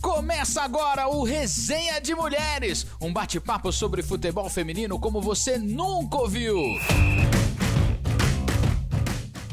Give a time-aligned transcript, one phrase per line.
[0.00, 6.56] Começa agora o Resenha de Mulheres, um bate-papo sobre futebol feminino como você nunca ouviu.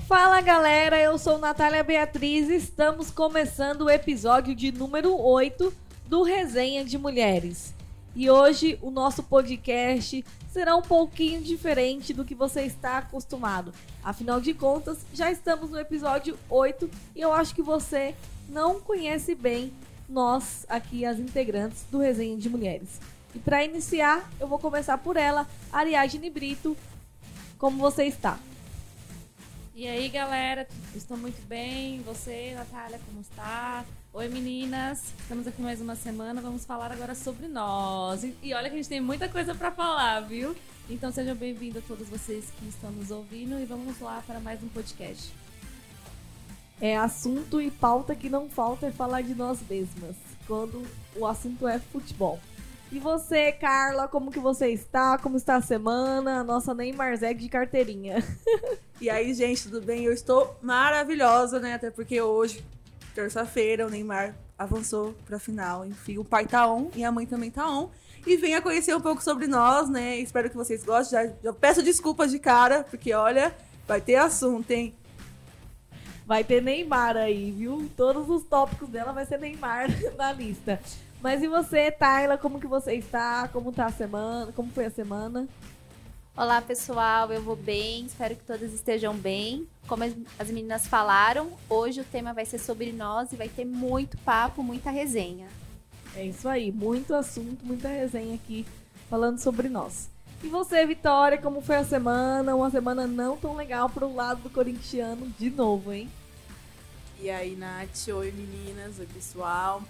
[0.07, 5.71] Fala galera, eu sou Natália Beatriz e estamos começando o episódio de número 8
[6.07, 7.75] do Resenha de Mulheres.
[8.15, 13.71] E hoje o nosso podcast será um pouquinho diferente do que você está acostumado.
[14.03, 18.15] Afinal de contas, já estamos no episódio 8 e eu acho que você
[18.49, 19.71] não conhece bem
[20.07, 22.99] nós aqui, as integrantes do Resenha de Mulheres.
[23.33, 26.75] E para iniciar, eu vou começar por ela, Ariadne Brito.
[27.57, 28.39] Como você está?
[29.75, 32.01] E aí, galera, estou muito bem.
[32.01, 33.85] Você, Natália, como está?
[34.11, 35.03] Oi, meninas.
[35.19, 36.41] Estamos aqui mais uma semana.
[36.41, 38.23] Vamos falar agora sobre nós.
[38.41, 40.55] E olha que a gente tem muita coisa para falar, viu?
[40.89, 44.61] Então sejam bem-vindos a todos vocês que estão nos ouvindo e vamos lá para mais
[44.63, 45.31] um podcast.
[46.81, 50.15] É assunto e pauta que não falta é falar de nós mesmas,
[50.47, 50.81] quando
[51.15, 52.39] o assunto é futebol.
[52.91, 55.17] E você, Carla, como que você está?
[55.17, 56.43] Como está a semana?
[56.43, 58.23] Nossa Neymar Zeg de carteirinha.
[59.01, 60.03] E aí, gente, tudo bem?
[60.03, 61.75] Eu estou maravilhosa, né?
[61.75, 62.65] Até porque hoje,
[63.15, 65.85] terça-feira, o Neymar avançou pra final.
[65.85, 67.89] Enfim, o pai tá on e a mãe também tá on.
[68.27, 70.17] E venha conhecer um pouco sobre nós, né?
[70.17, 71.17] Espero que vocês gostem.
[71.17, 73.55] Já, já peço desculpas de cara, porque olha,
[73.87, 74.93] vai ter assunto, hein?
[76.29, 77.89] Vai ter Neymar aí, viu?
[77.97, 80.79] Todos os tópicos dela vai ser Neymar na lista.
[81.23, 83.47] Mas e você, Tayla, como que você está?
[83.47, 84.51] Como tá a semana?
[84.51, 85.47] Como foi a semana?
[86.37, 89.67] Olá, pessoal, eu vou bem, espero que todas estejam bem.
[89.87, 94.15] Como as meninas falaram, hoje o tema vai ser sobre nós e vai ter muito
[94.19, 95.47] papo, muita resenha.
[96.15, 98.67] É isso aí, muito assunto, muita resenha aqui
[99.09, 100.11] falando sobre nós.
[100.43, 102.55] E você, Vitória, como foi a semana?
[102.55, 106.07] Uma semana não tão legal pro lado do corintiano de novo, hein?
[107.21, 108.07] E aí, Nath?
[108.07, 108.97] Oi, meninas.
[108.97, 109.83] Oi, pessoal.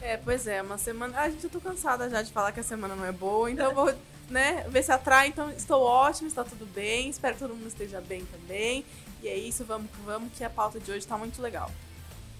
[0.00, 1.12] É, pois é, uma semana.
[1.18, 3.66] Ah, gente, eu tô cansada já de falar que a semana não é boa, então
[3.66, 3.94] eu vou
[4.30, 5.28] né, ver se atrai.
[5.28, 7.10] Então, estou ótima, está tudo bem.
[7.10, 8.86] Espero que todo mundo esteja bem também.
[9.22, 11.70] E é isso, vamos que vamos, que a pauta de hoje tá muito legal.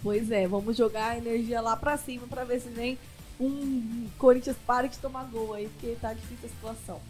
[0.02, 2.98] Pois é, vamos jogar a energia lá pra cima pra ver se nem
[3.38, 7.00] um Corinthians pare de tomar gol aí, porque tá difícil a situação.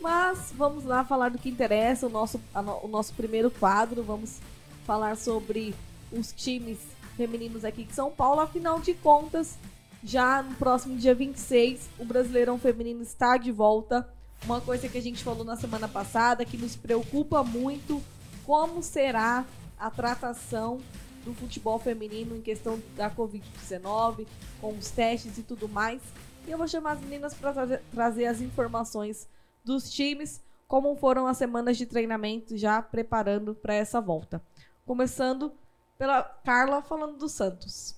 [0.00, 4.02] Mas vamos lá falar do que interessa, o nosso, no, o nosso primeiro quadro.
[4.02, 4.40] Vamos
[4.84, 5.72] falar sobre
[6.12, 6.78] os times
[7.16, 8.40] femininos aqui de São Paulo.
[8.40, 9.58] Afinal de contas,
[10.02, 14.08] já no próximo dia 26, o Brasileirão Feminino está de volta.
[14.44, 18.02] Uma coisa que a gente falou na semana passada, que nos preocupa muito,
[18.44, 19.44] como será
[19.78, 20.80] a tratação
[21.24, 24.26] do futebol feminino em questão da Covid-19,
[24.60, 26.02] com os testes e tudo mais.
[26.46, 29.28] E eu vou chamar as meninas para trazer, trazer as informações
[29.64, 34.42] dos times, como foram as semanas de treinamento já preparando para essa volta.
[34.84, 35.52] Começando
[35.98, 37.96] pela Carla falando do Santos.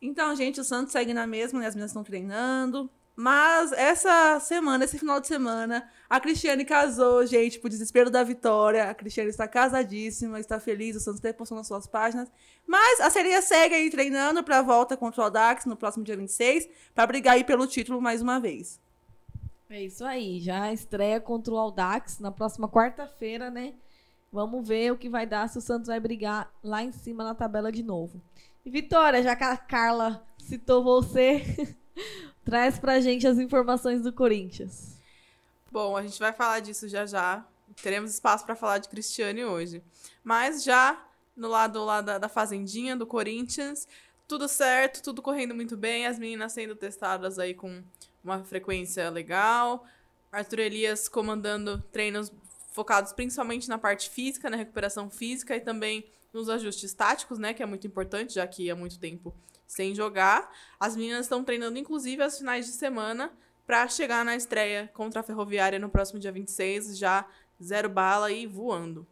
[0.00, 1.66] Então, gente, o Santos segue na mesma, né?
[1.66, 2.90] As meninas estão treinando.
[3.14, 8.88] Mas essa semana, esse final de semana, a Cristiane casou, gente, pro desespero da vitória.
[8.88, 12.32] A Cristiane está casadíssima, está feliz, o Santos até postou nas suas páginas.
[12.66, 16.16] Mas a sereia segue aí treinando para a volta contra o Audax no próximo dia
[16.16, 18.80] 26, para brigar aí pelo título mais uma vez.
[19.68, 23.74] É isso aí, já estreia contra o Audax na próxima quarta-feira, né?
[24.32, 27.34] Vamos ver o que vai dar se o Santos vai brigar lá em cima na
[27.34, 28.18] tabela de novo.
[28.64, 31.76] E Vitória, já que a Carla citou você,
[32.42, 34.96] traz pra gente as informações do Corinthians.
[35.70, 37.44] Bom, a gente vai falar disso já já.
[37.82, 39.82] Teremos espaço para falar de Cristiane hoje.
[40.24, 41.04] Mas já
[41.36, 43.86] no lado lá da, da fazendinha do Corinthians,
[44.26, 47.82] tudo certo, tudo correndo muito bem, as meninas sendo testadas aí com
[48.24, 49.84] uma frequência legal.
[50.30, 52.32] Arthur Elias comandando treinos
[52.72, 57.62] focados principalmente na parte física, na recuperação física e também nos ajustes táticos, né, que
[57.62, 59.34] é muito importante, já que há muito tempo
[59.66, 60.50] sem jogar.
[60.80, 63.32] As meninas estão treinando inclusive as finais de semana
[63.66, 67.26] para chegar na estreia contra a Ferroviária no próximo dia 26, já
[67.62, 69.06] zero bala e voando.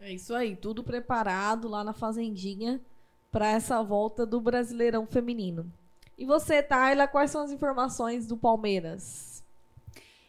[0.00, 2.80] É isso aí, tudo preparado lá na fazendinha
[3.30, 5.72] para essa volta do Brasileirão feminino.
[6.18, 9.31] E você, Tayla, quais são as informações do Palmeiras?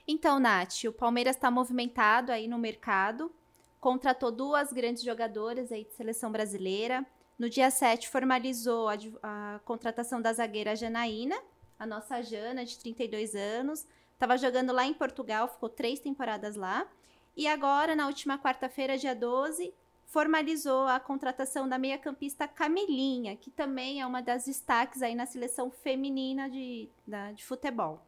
[0.07, 3.31] Então, Nath, o Palmeiras está movimentado aí no mercado,
[3.79, 7.05] contratou duas grandes jogadoras aí de seleção brasileira.
[7.39, 11.35] No dia 7, formalizou a, a contratação da zagueira Janaína,
[11.79, 13.88] a nossa Jana, de 32 anos.
[14.13, 16.88] Estava jogando lá em Portugal, ficou três temporadas lá.
[17.35, 19.73] E agora, na última quarta-feira, dia 12,
[20.05, 25.71] formalizou a contratação da meia-campista Camilinha, que também é uma das destaques aí na seleção
[25.71, 28.05] feminina de, da, de futebol.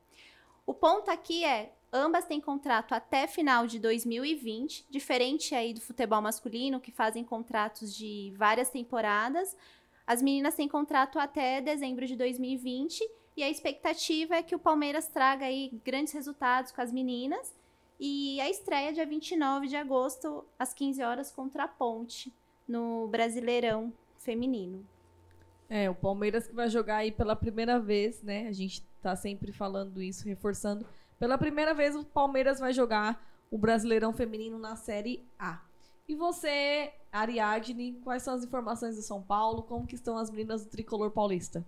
[0.66, 6.22] O ponto aqui é, ambas têm contrato até final de 2020, diferente aí do futebol
[6.22, 9.56] masculino, que fazem contratos de várias temporadas.
[10.06, 13.02] As meninas têm contrato até dezembro de 2020
[13.38, 17.56] e a expectativa é que o Palmeiras traga aí grandes resultados com as meninas.
[17.98, 22.32] E a estreia dia 29 de agosto, às 15 horas, contra a Ponte,
[22.68, 24.86] no Brasileirão Feminino.
[25.70, 28.48] É, o Palmeiras que vai jogar aí pela primeira vez, né?
[28.48, 30.86] A gente tá sempre falando isso, reforçando.
[31.20, 35.62] Pela primeira vez o Palmeiras vai jogar o Brasileirão Feminino na Série A.
[36.08, 39.64] E você, Ariadne, quais são as informações do São Paulo?
[39.64, 41.66] Como que estão as meninas do Tricolor Paulista?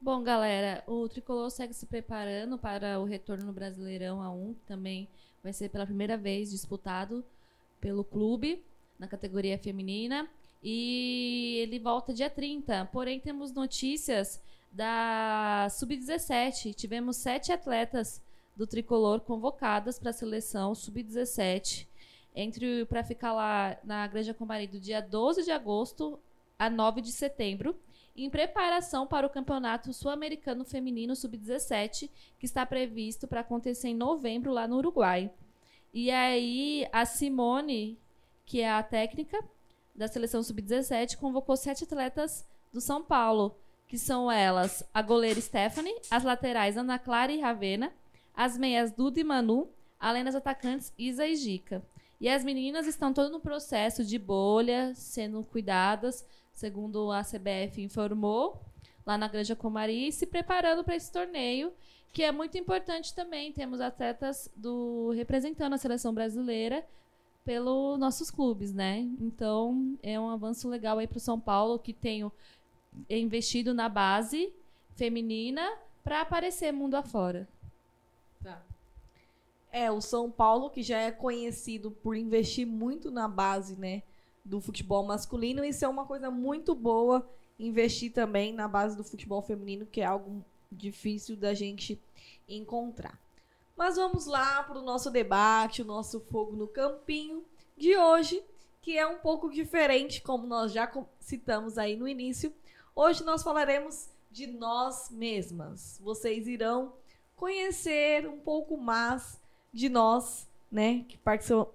[0.00, 5.08] Bom, galera, o Tricolor segue se preparando para o retorno no Brasileirão A1, que também
[5.42, 7.24] vai ser pela primeira vez disputado
[7.80, 8.64] pelo clube
[8.98, 10.28] na categoria feminina.
[10.62, 12.86] E ele volta dia 30.
[12.86, 14.42] Porém, temos notícias
[14.74, 16.74] da Sub-17.
[16.74, 18.20] Tivemos sete atletas
[18.56, 21.86] do Tricolor convocadas para a seleção Sub-17
[22.34, 26.18] entre para ficar lá na Granja Comari do dia 12 de agosto
[26.58, 27.76] a 9 de setembro,
[28.16, 34.52] em preparação para o Campeonato Sul-Americano Feminino Sub-17, que está previsto para acontecer em novembro
[34.52, 35.30] lá no Uruguai.
[35.92, 37.98] E aí a Simone,
[38.44, 39.38] que é a técnica
[39.94, 45.94] da seleção Sub-17, convocou sete atletas do São Paulo, que são elas a goleira Stephanie,
[46.10, 47.92] as laterais Ana Clara e Ravena,
[48.34, 51.82] as meias Duda e Manu, além das atacantes Isa e Gica.
[52.20, 58.62] E as meninas estão todo no processo de bolha, sendo cuidadas, segundo a CBF informou,
[59.04, 61.72] lá na Granja Comari, se preparando para esse torneio,
[62.12, 63.52] que é muito importante também.
[63.52, 66.86] Temos atletas do representando a seleção brasileira
[67.44, 69.00] pelos nossos clubes, né?
[69.20, 72.24] Então, é um avanço legal aí para o São Paulo, que tem
[73.08, 74.52] investido na base
[74.94, 75.68] feminina
[76.02, 77.48] para aparecer mundo afora.
[78.42, 78.62] Tá.
[79.72, 84.02] É, o São Paulo, que já é conhecido por investir muito na base, né,
[84.44, 89.40] do futebol masculino, isso é uma coisa muito boa investir também na base do futebol
[89.42, 92.00] feminino, que é algo difícil da gente
[92.48, 93.18] encontrar.
[93.76, 97.44] Mas vamos lá para o nosso debate, o nosso fogo no campinho
[97.76, 98.42] de hoje,
[98.80, 100.90] que é um pouco diferente, como nós já
[101.20, 102.52] citamos aí no início.
[102.96, 106.00] Hoje nós falaremos de nós mesmas.
[106.00, 106.92] Vocês irão
[107.34, 109.40] conhecer um pouco mais
[109.72, 111.18] de nós, né, que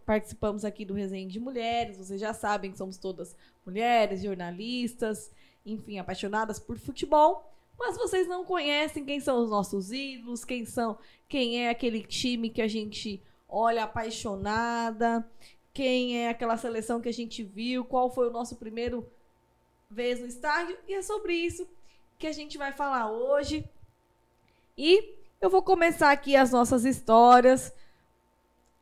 [0.05, 1.97] participamos aqui do Resenha de Mulheres.
[1.97, 3.35] Vocês já sabem que somos todas
[3.65, 5.29] mulheres, jornalistas,
[5.65, 7.51] enfim, apaixonadas por futebol.
[7.77, 12.49] Mas vocês não conhecem quem são os nossos ídolos, quem são, quem é aquele time
[12.49, 15.29] que a gente olha apaixonada,
[15.73, 19.05] quem é aquela seleção que a gente viu, qual foi o nosso primeiro
[19.89, 20.77] vez no estádio.
[20.87, 21.67] E é sobre isso
[22.17, 23.67] que a gente vai falar hoje.
[24.77, 27.73] E eu vou começar aqui as nossas histórias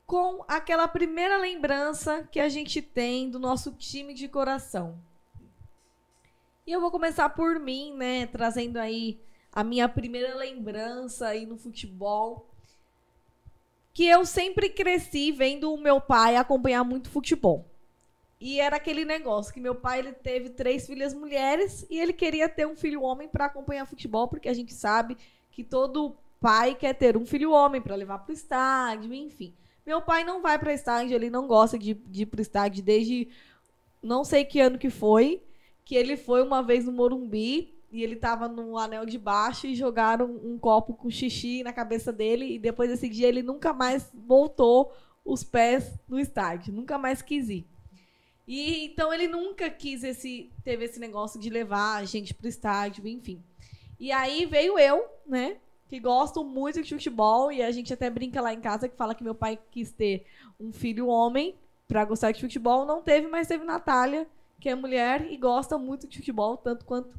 [0.06, 4.98] com aquela primeira lembrança que a gente tem do nosso time de coração.
[6.65, 9.19] E eu vou começar por mim, né, trazendo aí
[9.51, 12.50] a minha primeira lembrança aí no futebol.
[13.94, 17.65] Que eu sempre cresci vendo o meu pai acompanhar muito futebol.
[18.39, 22.48] E era aquele negócio que meu pai ele teve três filhas mulheres e ele queria
[22.48, 25.18] ter um filho homem para acompanhar futebol, porque a gente sabe
[25.50, 29.56] que todo pai quer ter um filho homem para levar para o estádio, enfim.
[29.86, 33.30] Meu pai não vai para estádio, ele não gosta de, de ir para estádio desde
[34.04, 35.42] não sei que ano que foi,
[35.83, 39.76] que ele foi uma vez no Morumbi e ele tava no anel de baixo e
[39.76, 44.11] jogaram um copo com xixi na cabeça dele e depois desse dia ele nunca mais
[44.14, 44.94] voltou
[45.26, 47.68] os pés no estádio, nunca mais quis ir.
[48.47, 53.07] E então ele nunca quis esse teve esse negócio de levar a gente pro estádio,
[53.07, 53.44] enfim.
[53.99, 55.57] E aí veio eu, né?
[55.87, 59.16] que gostam muito de futebol e a gente até brinca lá em casa que fala
[59.16, 60.25] que meu pai quis ter
[60.59, 61.56] um filho homem
[61.87, 64.27] para gostar de futebol, não teve, mas teve Natália,
[64.59, 67.09] que é mulher e gosta muito de futebol, tanto quanto,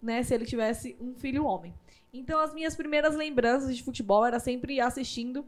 [0.00, 1.74] né, se ele tivesse um filho homem.
[2.12, 5.44] Então as minhas primeiras lembranças de futebol era sempre assistindo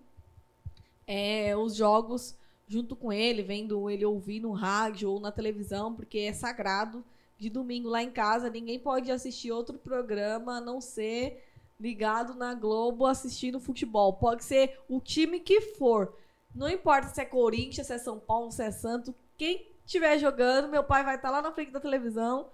[1.07, 2.37] é, os jogos
[2.69, 7.03] junto com ele, vendo ele ouvir no rádio ou na televisão, porque é sagrado.
[7.39, 11.45] De domingo lá em casa, ninguém pode assistir outro programa a não ser
[11.79, 14.13] ligado na Globo assistindo futebol.
[14.15, 16.13] Pode ser o time que for.
[16.53, 19.15] Não importa se é Corinthians, se é São Paulo, se é Santos.
[19.37, 22.49] Quem estiver jogando, meu pai vai estar lá na frente da televisão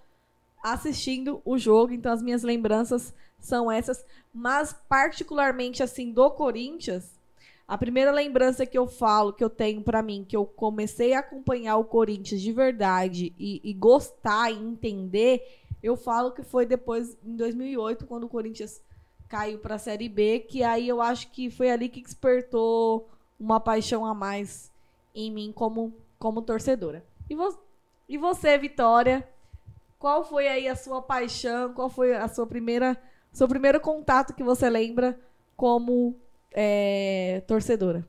[0.63, 1.93] assistindo o jogo.
[1.93, 4.05] Então as minhas lembranças são essas.
[4.33, 7.11] Mas particularmente assim do Corinthians,
[7.67, 11.19] a primeira lembrança que eu falo, que eu tenho para mim, que eu comecei a
[11.19, 17.17] acompanhar o Corinthians de verdade e, e gostar e entender, eu falo que foi depois,
[17.23, 18.81] em 2008, quando o Corinthians
[19.27, 23.59] caiu para a Série B, que aí eu acho que foi ali que despertou uma
[23.59, 24.71] paixão a mais
[25.13, 27.03] em mim como, como torcedora.
[27.27, 27.57] E, vo
[28.07, 29.27] e você, Vitória,
[29.97, 31.73] qual foi aí a sua paixão?
[31.73, 32.95] Qual foi a sua primeira,
[33.31, 35.19] seu primeiro contato que você lembra
[35.57, 36.15] como
[36.57, 38.07] é, torcedora?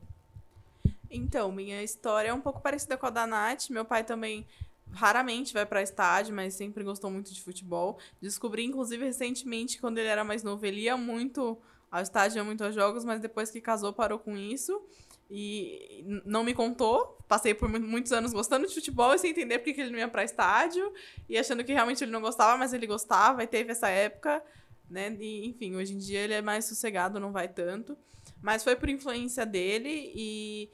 [1.11, 3.69] Então, minha história é um pouco parecida com a da Nath.
[3.69, 4.47] Meu pai também
[4.91, 7.97] raramente vai para estádio, mas sempre gostou muito de futebol.
[8.21, 11.57] Descobri, inclusive, recentemente, quando ele era mais novo, ele ia muito
[11.91, 14.81] ao estádio, ia muito aos jogos, mas depois que casou, parou com isso.
[15.29, 17.17] E não me contou.
[17.27, 20.07] Passei por muitos anos gostando de futebol e sem entender porque que ele não ia
[20.07, 20.93] para estádio.
[21.27, 23.43] E achando que realmente ele não gostava, mas ele gostava.
[23.43, 24.41] E teve essa época,
[24.89, 25.13] né?
[25.19, 27.97] E, enfim, hoje em dia ele é mais sossegado, não vai tanto.
[28.41, 30.69] Mas foi por influência dele e...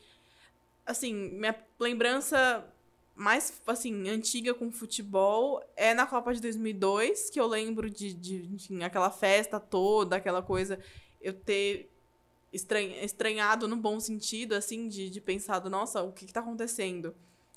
[0.86, 2.70] Assim, minha lembrança
[3.16, 8.54] mais, assim, antiga com futebol é na Copa de 2002, que eu lembro de, de
[8.54, 10.80] enfim, aquela festa toda, aquela coisa,
[11.22, 11.90] eu ter
[12.52, 17.16] estranhado no bom sentido, assim, de, de pensado, nossa, o que, que tá acontecendo?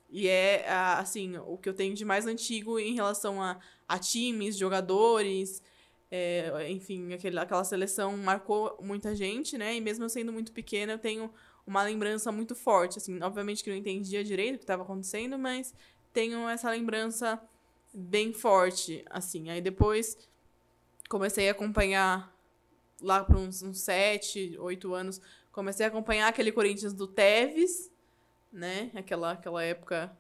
[0.09, 3.59] E é, assim, o que eu tenho de mais antigo em relação a,
[3.89, 5.63] a times, jogadores,
[6.11, 9.75] é, enfim, aquele, aquela seleção marcou muita gente, né?
[9.75, 11.33] E mesmo eu sendo muito pequena, eu tenho
[11.67, 15.75] uma lembrança muito forte, assim, obviamente que não entendia direito o que estava acontecendo, mas
[16.13, 17.43] tenho essa lembrança
[17.93, 19.51] bem forte, assim.
[19.51, 20.17] Aí depois
[21.09, 22.33] comecei a acompanhar
[23.01, 25.21] lá para uns, uns 7, 8 anos,
[25.51, 27.91] comecei a acompanhar aquele Corinthians do Tevez,
[28.53, 28.91] né?
[28.95, 30.17] Aquela, aquela época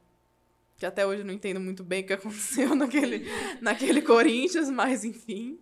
[0.76, 3.26] que até hoje eu não entendo muito bem o que aconteceu naquele,
[3.60, 5.58] naquele Corinthians, mas enfim,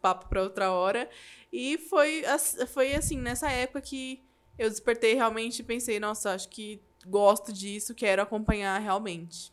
[0.00, 1.08] papo para outra hora.
[1.52, 2.22] E foi,
[2.68, 4.22] foi assim, nessa época que
[4.58, 9.52] eu despertei realmente e pensei, nossa, acho que gosto disso, quero acompanhar realmente.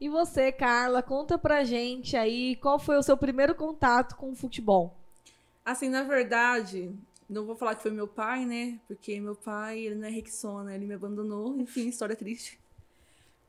[0.00, 4.34] E você, Carla, conta pra gente aí qual foi o seu primeiro contato com o
[4.34, 4.96] futebol?
[5.64, 6.94] Assim, na verdade,
[7.28, 8.78] não vou falar que foi meu pai, né?
[8.86, 12.58] Porque meu pai, ele não é Rexona, ele me abandonou, enfim, história triste.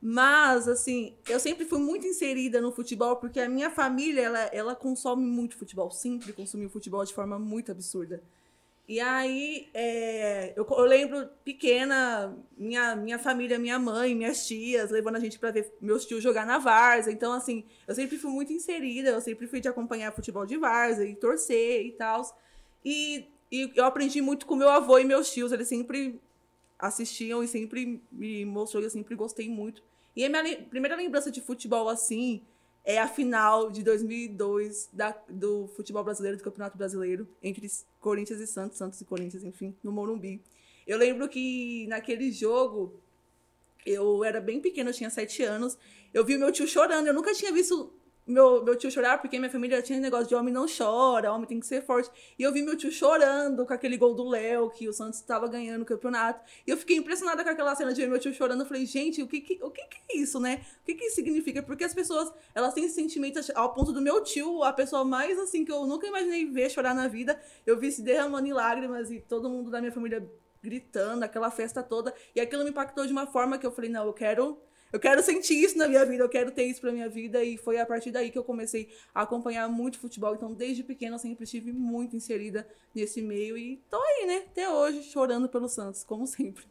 [0.02, 4.74] Mas, assim, eu sempre fui muito inserida no futebol, porque a minha família, ela, ela
[4.74, 8.22] consome muito futebol, sempre consumiu futebol de forma muito absurda.
[8.88, 15.16] E aí, é, eu, eu, lembro pequena, minha, minha família, minha mãe, minhas tias, levando
[15.16, 17.12] a gente para ver meus tios jogar na Varsa.
[17.12, 21.04] Então, assim, eu sempre fui muito inserida, eu sempre fui de acompanhar futebol de Varsa
[21.04, 22.22] e torcer e tal.
[22.84, 26.20] E, e eu aprendi muito com meu avô e meus tios, eles sempre
[26.78, 29.89] assistiam e sempre me mostrou eu sempre gostei muito.
[30.14, 32.42] E a minha primeira lembrança de futebol, assim,
[32.84, 37.68] é a final de 2002 da, do futebol brasileiro, do Campeonato Brasileiro, entre
[38.00, 40.40] Corinthians e Santos, Santos e Corinthians, enfim, no Morumbi.
[40.86, 42.94] Eu lembro que naquele jogo,
[43.84, 45.78] eu era bem pequena, eu tinha sete anos,
[46.12, 47.92] eu vi meu tio chorando, eu nunca tinha visto
[48.30, 51.60] meu, meu tio chorar, porque minha família tinha negócio de homem não chora, homem tem
[51.60, 52.10] que ser forte.
[52.38, 55.48] E eu vi meu tio chorando com aquele gol do Léo, que o Santos estava
[55.48, 56.42] ganhando o campeonato.
[56.66, 58.60] E eu fiquei impressionada com aquela cena de ver meu tio chorando.
[58.60, 60.64] Eu falei, gente, o que, que o que, que é isso, né?
[60.82, 61.62] O que, que isso significa?
[61.62, 65.38] Porque as pessoas, elas têm esse sentimento ao ponto do meu tio, a pessoa mais
[65.38, 67.40] assim que eu nunca imaginei ver chorar na vida.
[67.66, 70.26] Eu vi se derramando em lágrimas e todo mundo da minha família
[70.62, 72.14] gritando, aquela festa toda.
[72.34, 74.58] E aquilo me impactou de uma forma que eu falei, não, eu quero
[74.92, 77.42] eu quero sentir isso na minha vida, eu quero ter isso pra minha vida.
[77.44, 80.34] E foi a partir daí que eu comecei a acompanhar muito futebol.
[80.34, 83.56] Então, desde pequena, eu sempre estive muito inserida nesse meio.
[83.56, 84.44] E tô aí, né?
[84.50, 86.64] Até hoje, chorando pelo Santos, como sempre.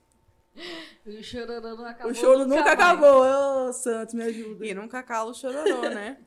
[1.05, 2.11] O chororô não acabou.
[2.11, 3.21] O choro nunca, nunca acabou.
[3.21, 4.65] Ô, oh, Santos, me ajuda.
[4.65, 6.17] E nunca cala o chororô, né?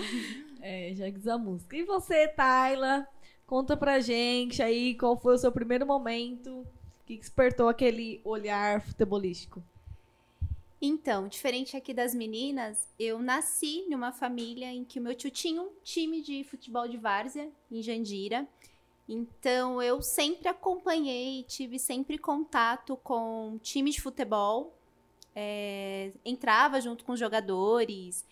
[0.60, 1.76] é, já diz a música.
[1.76, 3.06] E você, Tayla?
[3.46, 6.66] Conta pra gente aí qual foi o seu primeiro momento
[7.06, 9.62] que despertou aquele olhar futebolístico.
[10.80, 15.60] Então, diferente aqui das meninas, eu nasci numa família em que o meu tio tinha
[15.60, 18.46] um time de futebol de várzea em Jandira.
[19.08, 24.72] Então, eu sempre acompanhei, tive sempre contato com time de futebol.
[25.34, 28.24] É, entrava junto com os jogadores.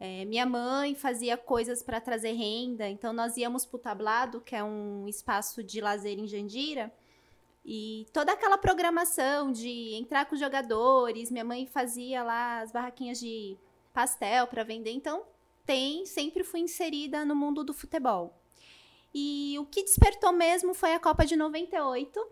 [0.00, 2.88] É, minha mãe fazia coisas para trazer renda.
[2.88, 6.92] Então, nós íamos para o Tablado, que é um espaço de lazer em Jandira
[7.64, 13.18] e toda aquela programação de entrar com os jogadores, minha mãe fazia lá as barraquinhas
[13.18, 13.56] de
[13.92, 15.24] pastel para vender, então
[15.64, 18.38] tem, sempre fui inserida no mundo do futebol.
[19.14, 22.26] E o que despertou mesmo foi a Copa de 98,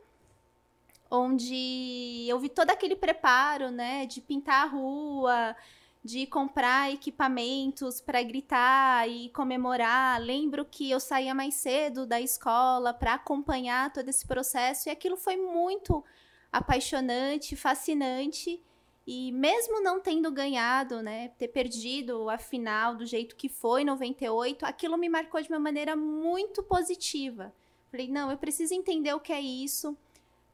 [1.11, 5.57] onde eu vi todo aquele preparo, né, de pintar a rua,
[6.05, 10.21] de comprar equipamentos para gritar e comemorar.
[10.21, 15.17] Lembro que eu saía mais cedo da escola para acompanhar todo esse processo e aquilo
[15.17, 16.05] foi muito
[16.51, 18.61] apaixonante, fascinante.
[19.07, 23.85] E mesmo não tendo ganhado, né, ter perdido a final do jeito que foi em
[23.85, 27.53] 98, aquilo me marcou de uma maneira muito positiva.
[27.91, 29.97] Falei, não, eu preciso entender o que é isso.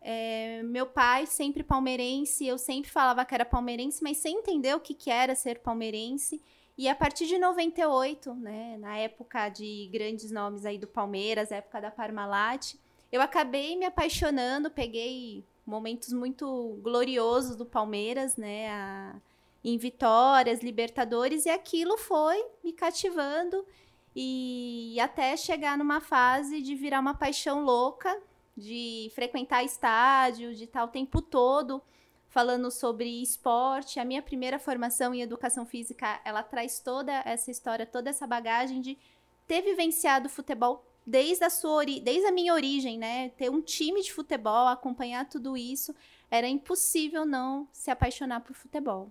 [0.00, 4.80] É, meu pai, sempre palmeirense, eu sempre falava que era palmeirense, mas sem entender o
[4.80, 6.40] que, que era ser palmeirense.
[6.76, 11.80] E a partir de 98, né, na época de grandes nomes aí do Palmeiras, época
[11.80, 12.74] da Parmalat,
[13.10, 19.16] eu acabei me apaixonando, peguei momentos muito gloriosos do Palmeiras, né, a,
[19.64, 23.66] em vitórias, Libertadores, e aquilo foi me cativando
[24.14, 28.20] e até chegar numa fase de virar uma paixão louca,
[28.58, 31.80] de frequentar estádio, de o tempo todo
[32.28, 34.00] falando sobre esporte.
[34.00, 38.80] A minha primeira formação em educação física, ela traz toda essa história, toda essa bagagem
[38.80, 38.98] de
[39.46, 43.30] ter vivenciado futebol desde a sua desde a minha origem, né?
[43.30, 45.94] Ter um time de futebol, acompanhar tudo isso,
[46.30, 49.10] era impossível não se apaixonar por futebol.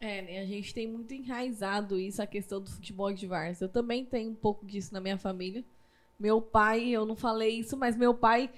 [0.00, 0.40] É, né?
[0.40, 3.66] A gente tem muito enraizado isso, a questão do futebol de várzea.
[3.66, 5.64] Eu também tenho um pouco disso na minha família.
[6.18, 8.50] Meu pai, eu não falei isso, mas meu pai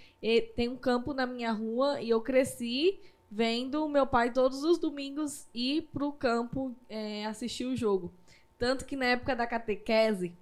[0.56, 2.98] tem um campo na minha rua e eu cresci
[3.30, 8.12] vendo meu pai todos os domingos ir pro campo é, assistir o jogo.
[8.58, 10.34] Tanto que na época da catequese,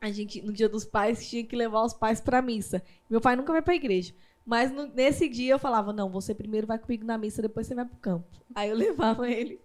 [0.00, 2.82] a gente, no dia dos pais, tinha que levar os pais pra missa.
[3.10, 4.14] Meu pai nunca vai pra igreja.
[4.44, 7.74] Mas no, nesse dia eu falava, não, você primeiro vai comigo na missa, depois você
[7.74, 8.26] vai pro campo.
[8.54, 9.60] Aí eu levava ele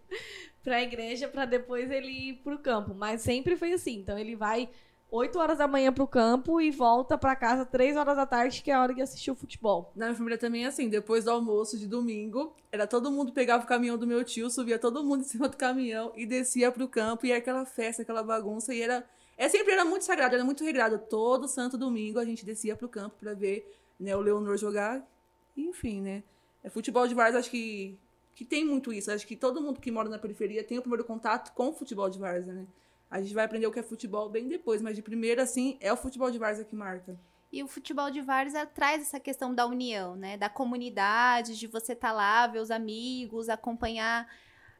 [0.63, 2.94] pra igreja para depois ele ir pro campo.
[2.94, 4.00] Mas sempre foi assim.
[4.00, 4.70] Então ele vai
[5.09, 8.69] 8 horas da manhã pro campo e volta para casa 3 horas da tarde, que
[8.69, 9.91] é a hora de assistir o futebol.
[9.95, 13.63] Na minha família também é assim, depois do almoço de domingo, era todo mundo pegava
[13.63, 16.89] o caminhão do meu tio, subia todo mundo em cima do caminhão e descia pro
[16.89, 19.05] campo, e era aquela festa, aquela bagunça, e era...
[19.37, 20.97] É sempre era muito sagrado, era muito regrado.
[20.97, 25.07] Todo santo domingo a gente descia pro campo para ver né, o Leonor jogar.
[25.55, 26.23] Enfim, né?
[26.63, 27.95] É, futebol de várzea, acho que,
[28.33, 29.11] que tem muito isso.
[29.11, 32.09] Acho que todo mundo que mora na periferia tem o primeiro contato com o futebol
[32.09, 32.65] de várzea, né?
[33.09, 35.91] A gente vai aprender o que é futebol bem depois, mas de primeira, assim, é
[35.91, 37.17] o futebol de várzea que marca.
[37.51, 40.35] E o futebol de várzea traz essa questão da união, né?
[40.35, 44.27] Da comunidade, de você estar tá lá, ver os amigos, acompanhar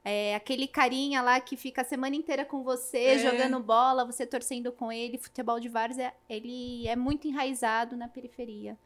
[0.04, 3.20] é, aquele carinha lá que fica a semana inteira com você, é.
[3.20, 5.18] jogando bola, você torcendo com ele.
[5.18, 8.78] Futebol de várzea, ele é muito enraizado na periferia.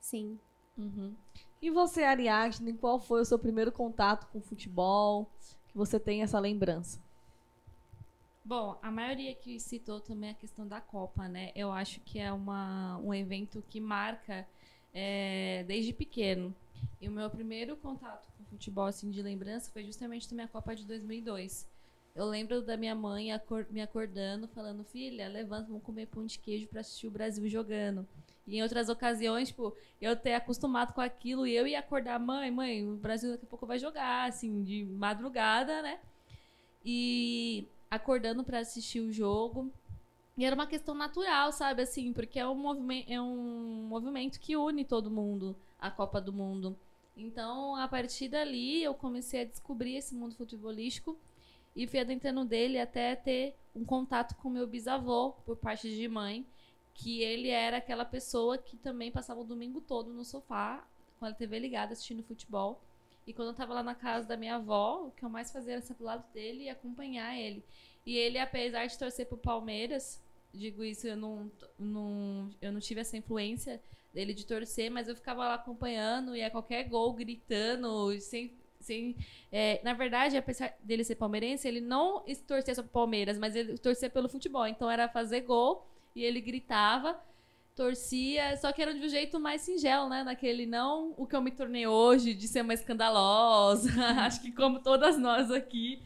[0.00, 0.38] Sim.
[0.76, 1.14] Uhum.
[1.62, 5.30] E você, Ariadne, qual foi o seu primeiro contato com futebol?
[5.68, 6.98] Que você tem essa lembrança?
[8.44, 11.52] Bom, a maioria que citou também a questão da Copa, né?
[11.54, 14.46] Eu acho que é uma, um evento que marca
[14.94, 16.54] é, desde pequeno.
[17.00, 20.74] E o meu primeiro contato com futebol, assim, de lembrança, foi justamente também a Copa
[20.74, 21.68] de 2002.
[22.14, 26.38] Eu lembro da minha mãe acor me acordando, falando, filha, levanta, vamos comer pão de
[26.38, 28.06] queijo para assistir o Brasil jogando.
[28.46, 32.50] E em outras ocasiões, tipo, eu ter acostumado com aquilo e eu ia acordar, mãe,
[32.50, 36.00] mãe, o Brasil daqui a pouco vai jogar, assim, de madrugada, né?
[36.84, 39.70] E acordando para assistir o jogo.
[40.38, 44.56] E era uma questão natural, sabe, assim, porque é um movimento, é um movimento que
[44.56, 46.78] une todo mundo, a Copa do Mundo.
[47.16, 51.18] Então, a partir dali, eu comecei a descobrir esse mundo futebolístico
[51.76, 56.46] e fui adentrando dele até ter um contato com meu bisavô, por parte de mãe,
[56.94, 60.86] que ele era aquela pessoa que também passava o domingo todo no sofá,
[61.18, 62.80] com a TV ligada, assistindo futebol.
[63.30, 65.74] E quando eu tava lá na casa da minha avó, o que eu mais fazia
[65.74, 67.64] era ser do lado dele e acompanhar ele.
[68.04, 70.20] E ele, apesar de torcer pro Palmeiras,
[70.52, 73.80] digo isso, eu não, não, eu não tive essa influência
[74.12, 78.52] dele de torcer, mas eu ficava lá acompanhando e a qualquer gol gritando, sem.
[78.80, 79.16] sem
[79.52, 83.78] é, na verdade, apesar dele ser palmeirense, ele não torcia só pro Palmeiras, mas ele
[83.78, 84.66] torcia pelo futebol.
[84.66, 87.16] Então era fazer gol e ele gritava,
[87.74, 90.22] torcia, só que era de um jeito mais singelo, né?
[90.22, 93.90] Naquele não o que eu me tornei hoje, de ser uma escandalosa,
[94.24, 96.02] acho que como todas nós aqui.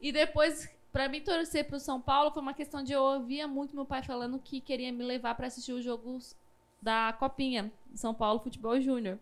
[0.00, 3.74] E depois, para mim torcer pro São Paulo, foi uma questão de eu ouvia muito
[3.74, 6.36] meu pai falando que queria me levar para assistir os jogos
[6.80, 9.18] da Copinha, São Paulo Futebol Júnior.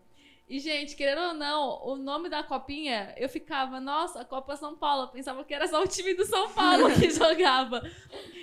[0.47, 5.03] E, gente, querendo ou não, o nome da copinha, eu ficava, nossa, Copa São Paulo.
[5.03, 7.81] Eu pensava que era só o time do São Paulo que jogava.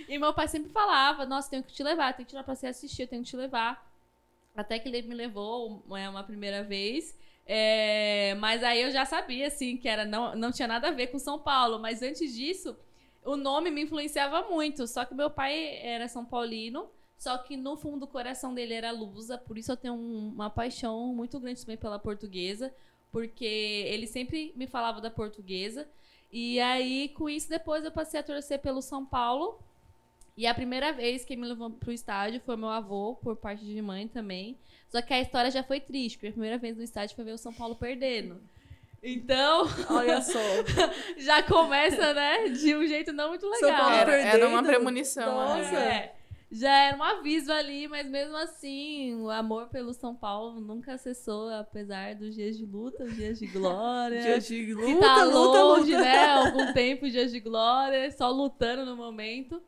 [0.08, 2.66] E meu pai sempre falava, nossa, tenho que te levar, tenho que levar pra você
[2.66, 3.88] assistir, eu tenho que te levar.
[4.54, 7.16] Até que ele me levou é, uma primeira vez.
[7.46, 11.06] É, mas aí eu já sabia, assim, que era, não, não tinha nada a ver
[11.06, 11.78] com São Paulo.
[11.78, 12.76] Mas antes disso,
[13.24, 14.88] o nome me influenciava muito.
[14.88, 16.90] Só que meu pai era São Paulino.
[17.22, 20.50] Só que no fundo do coração dele era lusa, por isso eu tenho um, uma
[20.50, 22.74] paixão muito grande também pela portuguesa,
[23.12, 25.86] porque ele sempre me falava da portuguesa.
[26.32, 29.60] E aí, com isso, depois eu passei a torcer pelo São Paulo.
[30.36, 33.80] E a primeira vez que me levou pro estádio foi meu avô, por parte de
[33.80, 34.58] mãe também.
[34.88, 37.34] Só que a história já foi triste, porque a primeira vez no estádio foi ver
[37.34, 38.42] o São Paulo perdendo.
[39.00, 40.40] Então, olha só.
[41.18, 43.70] já começa, né, de um jeito não muito legal.
[43.70, 45.32] São Paulo era, era uma premonição.
[45.32, 45.76] Nossa.
[45.76, 46.16] É.
[46.52, 51.48] já era um aviso ali, mas mesmo assim, o amor pelo São Paulo nunca cessou,
[51.48, 54.20] apesar dos dias de luta, os dias de glória.
[54.22, 56.04] Dias de luta, que tá luta, longe, luta.
[56.04, 56.26] né?
[56.26, 59.62] Algum tempo dias de glória, só lutando no momento.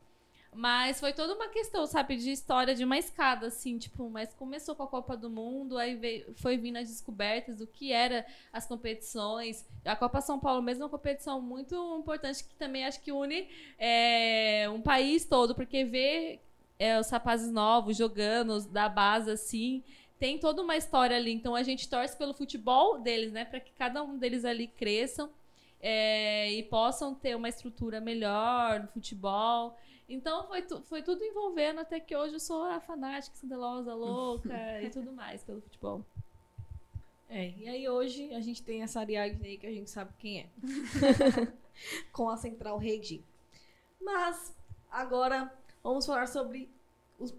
[0.53, 4.73] Mas foi toda uma questão, sabe, de história de uma escada, assim, tipo, mas começou
[4.73, 8.65] com a Copa do Mundo, aí veio, foi vindo as descobertas do que era as
[8.65, 9.67] competições.
[9.83, 13.49] A Copa São Paulo mesmo é uma competição muito importante que também acho que une
[13.77, 16.44] é, um país todo, porque ver
[16.79, 19.83] é, os rapazes novos jogando da base, assim,
[20.19, 21.31] tem toda uma história ali.
[21.33, 25.29] Então a gente torce pelo futebol deles, né, para que cada um deles ali cresçam.
[25.87, 29.77] é, e possam ter uma estrutura melhor no futebol.
[30.09, 34.49] Então foi, tu- foi tudo envolvendo até que hoje eu sou a fanática, cindelosa, louca
[34.81, 36.03] e tudo mais pelo futebol.
[37.29, 40.39] É, e aí hoje a gente tem essa Ariadne aí que a gente sabe quem
[40.41, 40.47] é.
[42.11, 43.21] Com a Central Rede.
[44.01, 44.55] Mas
[44.89, 45.51] agora
[45.89, 46.69] vamos falar sobre
[47.19, 47.33] os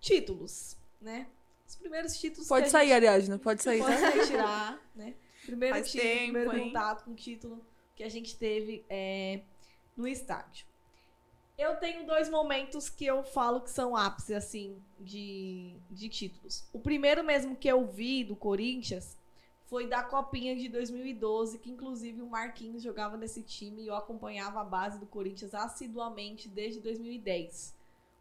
[0.00, 1.26] títulos, né?
[1.66, 3.80] Os primeiros títulos Pode que a sair, gente Ariadna, pode sair.
[3.80, 5.14] pode sair tirar, né?
[5.44, 6.64] Primeiro Faz título, tempo, primeiro hein?
[6.66, 9.40] contato com o título que a gente teve é,
[9.96, 10.66] no estádio.
[11.58, 16.64] Eu tenho dois momentos que eu falo que são ápice, assim, de, de títulos.
[16.72, 19.16] O primeiro mesmo que eu vi do Corinthians
[19.64, 24.60] foi da Copinha de 2012, que inclusive o Marquinhos jogava nesse time e eu acompanhava
[24.60, 27.74] a base do Corinthians assiduamente desde 2010.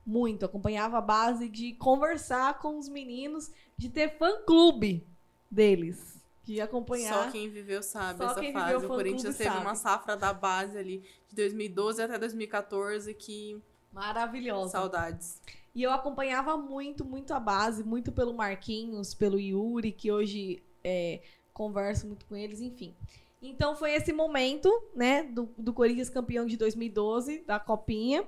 [0.05, 5.05] Muito, acompanhava a base de conversar com os meninos, de ter fã-clube
[5.49, 6.21] deles.
[6.43, 7.25] De acompanhar.
[7.25, 8.85] Só quem viveu sabe Só essa fase.
[8.85, 9.65] O Corinthians teve sabe.
[9.65, 13.59] uma safra da base ali de 2012 até 2014 que
[13.91, 14.69] Maravilhosa.
[14.69, 15.41] saudades.
[15.73, 21.19] E eu acompanhava muito, muito a base, muito pelo Marquinhos, pelo Yuri, que hoje é,
[21.51, 22.93] converso muito com eles, enfim.
[23.41, 28.25] Então foi esse momento, né, do, do Corinthians campeão de 2012, da Copinha.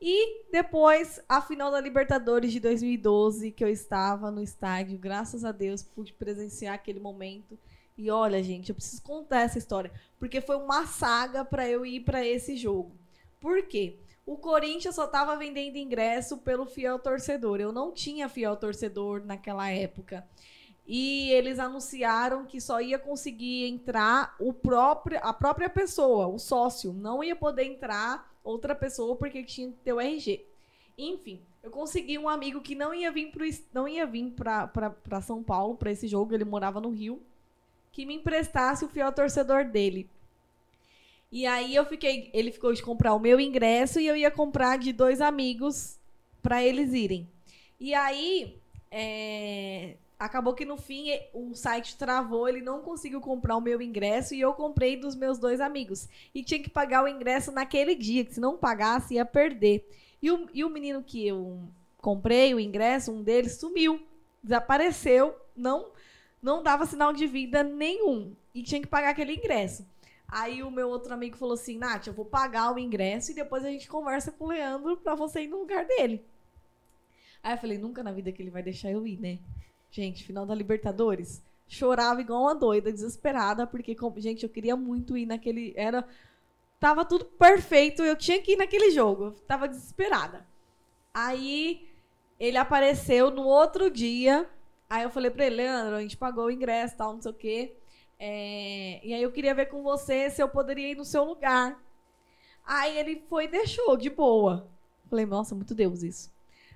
[0.00, 5.50] E depois a final da Libertadores de 2012, que eu estava no estádio, graças a
[5.50, 7.58] Deus, pude presenciar aquele momento.
[7.96, 12.00] E olha, gente, eu preciso contar essa história, porque foi uma saga para eu ir
[12.00, 12.92] para esse jogo.
[13.40, 13.98] Por quê?
[14.24, 17.60] O Corinthians só estava vendendo ingresso pelo fiel torcedor.
[17.60, 20.24] Eu não tinha fiel torcedor naquela época.
[20.90, 26.94] E eles anunciaram que só ia conseguir entrar o próprio, a própria pessoa, o sócio.
[26.94, 30.46] Não ia poder entrar outra pessoa porque tinha que ter o RG.
[30.96, 35.42] Enfim, eu consegui um amigo que não ia vir pro, não ia vir para São
[35.42, 37.22] Paulo para esse jogo, ele morava no Rio,
[37.92, 40.08] que me emprestasse o fiel torcedor dele.
[41.30, 44.78] E aí eu fiquei, ele ficou de comprar o meu ingresso e eu ia comprar
[44.78, 45.98] de dois amigos
[46.42, 47.28] para eles irem.
[47.78, 48.58] E aí
[48.90, 54.34] é, acabou que no fim o site travou, ele não conseguiu comprar o meu ingresso
[54.34, 56.08] e eu comprei dos meus dois amigos.
[56.34, 59.88] E tinha que pagar o ingresso naquele dia, que se não pagasse ia perder.
[60.20, 61.60] E o, e o menino que eu
[61.98, 64.00] comprei o ingresso, um deles sumiu,
[64.42, 65.92] desapareceu, não
[66.40, 69.84] não dava sinal de vida nenhum e tinha que pagar aquele ingresso.
[70.28, 73.64] Aí o meu outro amigo falou assim: Nath, eu vou pagar o ingresso e depois
[73.64, 76.24] a gente conversa com o Leandro pra você ir no lugar dele.
[77.42, 79.38] Aí eu falei: nunca na vida que ele vai deixar eu ir, né?
[79.90, 81.42] Gente, final da Libertadores.
[81.66, 85.72] Chorava igual uma doida, desesperada, porque, gente, eu queria muito ir naquele.
[85.76, 86.06] Era.
[86.80, 89.32] Tava tudo perfeito, eu tinha que ir naquele jogo.
[89.46, 90.46] Tava desesperada.
[91.12, 91.88] Aí
[92.38, 94.48] ele apareceu no outro dia.
[94.88, 97.34] Aí eu falei pra ele, Leandro, a gente pagou o ingresso tal, não sei o
[97.34, 97.76] quê.
[98.18, 101.82] É, e aí eu queria ver com você se eu poderia ir no seu lugar.
[102.64, 104.68] Aí ele foi e deixou de boa.
[105.08, 106.30] Falei, nossa, muito Deus isso.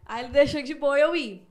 [0.05, 1.47] Aí ele deixou de boa eu ir.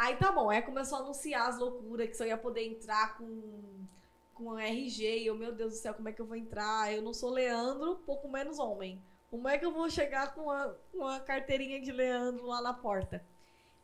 [0.00, 3.84] Aí tá bom, aí começou a anunciar as loucuras, que só ia poder entrar com,
[4.32, 5.18] com RG.
[5.18, 6.90] E eu, meu Deus do céu, como é que eu vou entrar?
[6.90, 8.98] Eu não sou Leandro, pouco menos homem.
[9.30, 12.72] Como é que eu vou chegar com a, com a carteirinha de Leandro lá na
[12.72, 13.22] porta?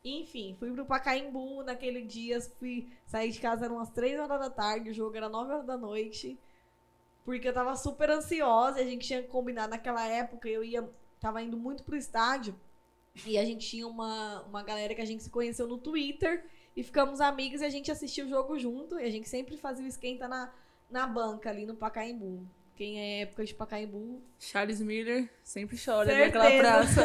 [0.03, 4.49] Enfim, fui pro Pacaembu naquele dia, fui sair de casa eram umas 3 horas da
[4.49, 6.35] tarde, o jogo era 9 horas da noite.
[7.23, 11.57] Porque eu tava super ansiosa, a gente tinha combinado naquela época, eu ia tava indo
[11.57, 12.55] muito pro estádio.
[13.25, 16.83] E a gente tinha uma, uma galera que a gente se conheceu no Twitter e
[16.83, 18.99] ficamos amigos e a gente assistia o jogo junto.
[18.99, 20.53] E a gente sempre fazia o esquenta na,
[20.89, 22.45] na banca ali no Pacaembu.
[22.75, 24.21] Quem é época de Pacaembu.
[24.39, 26.25] Charles Miller sempre chora Certeza.
[26.25, 27.01] naquela praça.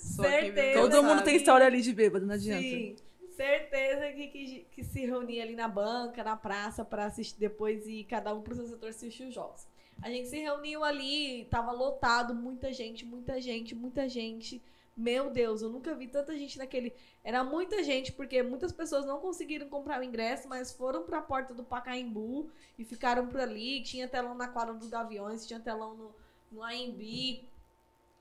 [0.02, 0.80] Certeza.
[0.80, 2.62] Todo mundo tem história ali de bêbado, não adianta.
[2.62, 2.96] Sim,
[3.36, 8.02] certeza que, que, que se reunia ali na banca, na praça, pra assistir depois e
[8.04, 9.68] cada um pro seu setor assistir os jogos.
[10.02, 14.62] A gente se reuniu ali, tava lotado, muita gente, muita gente, muita gente.
[14.96, 16.94] Meu Deus, eu nunca vi tanta gente naquele.
[17.22, 21.52] Era muita gente, porque muitas pessoas não conseguiram comprar o ingresso, mas foram pra porta
[21.52, 23.82] do Pacaembu e ficaram por ali.
[23.82, 26.14] Tinha telão na quadra dos Gaviões, tinha telão no,
[26.50, 27.44] no AMB.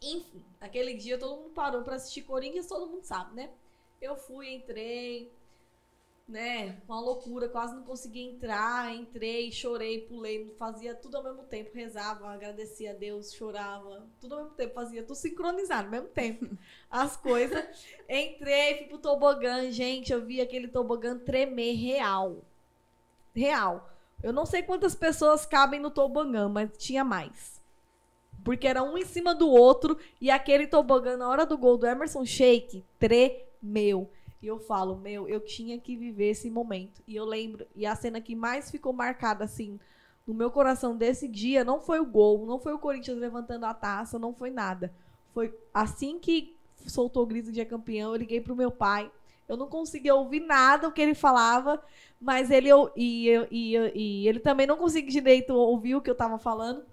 [0.03, 3.49] Enfim, aquele dia todo mundo parou pra assistir Corinthians, todo mundo sabe, né?
[4.01, 5.31] Eu fui, entrei,
[6.27, 6.81] né?
[6.87, 8.93] Uma loucura, quase não consegui entrar.
[8.93, 11.71] Entrei, chorei, pulei, fazia tudo ao mesmo tempo.
[11.73, 14.07] Rezava, agradecia a Deus, chorava.
[14.19, 16.47] Tudo ao mesmo tempo, fazia tudo sincronizado ao mesmo tempo.
[16.89, 17.63] As coisas.
[18.09, 19.69] Entrei, fui pro tobogã.
[19.71, 22.43] Gente, eu vi aquele tobogã tremer real.
[23.33, 23.89] Real.
[24.23, 27.61] Eu não sei quantas pessoas cabem no tobogã, mas tinha mais.
[28.43, 31.85] Porque era um em cima do outro e aquele tobogã na hora do gol do
[31.85, 34.09] Emerson Sheik tremeu.
[34.45, 37.01] E eu falo, meu, eu tinha que viver esse momento.
[37.07, 39.79] E eu lembro, e a cena que mais ficou marcada assim
[40.27, 43.73] no meu coração desse dia não foi o gol, não foi o Corinthians levantando a
[43.73, 44.93] taça, não foi nada.
[45.33, 46.55] Foi assim que
[46.85, 49.11] soltou o grito de é campeão, eu liguei pro meu pai.
[49.49, 51.83] Eu não conseguia ouvir nada o que ele falava,
[52.21, 56.01] mas ele eu- e, eu- e, eu- e ele também não conseguia direito ouvir o
[56.01, 56.85] que eu tava falando.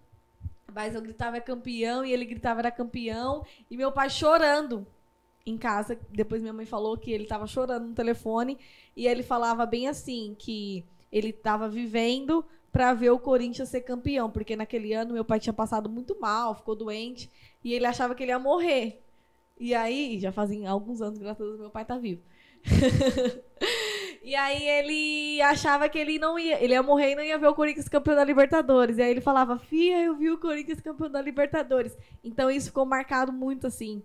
[0.74, 4.86] Mas eu gritava é campeão e ele gritava era campeão e meu pai chorando
[5.44, 5.98] em casa.
[6.10, 8.58] Depois minha mãe falou que ele tava chorando no telefone
[8.96, 14.30] e ele falava bem assim que ele tava vivendo para ver o Corinthians ser campeão,
[14.30, 17.30] porque naquele ano meu pai tinha passado muito mal, ficou doente
[17.62, 19.02] e ele achava que ele ia morrer.
[19.58, 22.22] E aí, já fazem alguns anos, graças a Deus, meu pai tá vivo.
[24.22, 27.48] e aí ele achava que ele não ia, ele ia morrer e não ia ver
[27.48, 28.98] o Corinthians campeão da Libertadores.
[28.98, 31.96] E aí ele falava: "Fia, eu vi o Corinthians campeão da Libertadores".
[32.24, 34.02] Então isso ficou marcado muito assim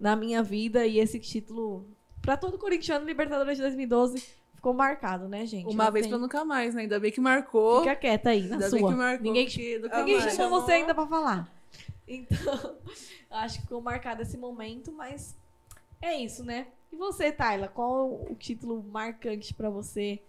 [0.00, 1.86] na minha vida e esse título
[2.22, 5.66] para todo corintiano Libertadores de 2012 ficou marcado, né, gente?
[5.72, 6.82] Uma Não vez tem- pra nunca mais, né?
[6.82, 7.80] Ainda bem que marcou.
[7.82, 8.78] Fica quieta aí, na Ainda sua.
[8.78, 9.22] bem que marcou.
[9.24, 10.34] Ninguém, nunca ninguém mais.
[10.34, 11.48] chamou você ainda pra falar.
[12.12, 12.74] Então,
[13.30, 15.36] acho que ficou marcado esse momento, mas
[16.02, 16.66] é isso, né?
[16.92, 20.20] E você, Tayla, qual o título marcante pra você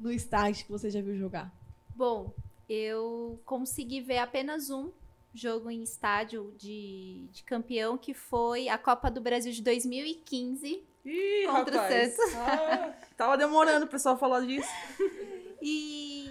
[0.00, 1.54] no estágio que você já viu jogar?
[1.94, 2.32] Bom,
[2.68, 4.90] eu consegui ver apenas um
[5.34, 10.84] jogo em estádio de, de campeão, que foi a Copa do Brasil de 2015.
[11.04, 12.16] Ih, Contra o rapaz.
[12.36, 14.68] Ah, tava demorando o pessoal falar disso.
[15.64, 16.28] E,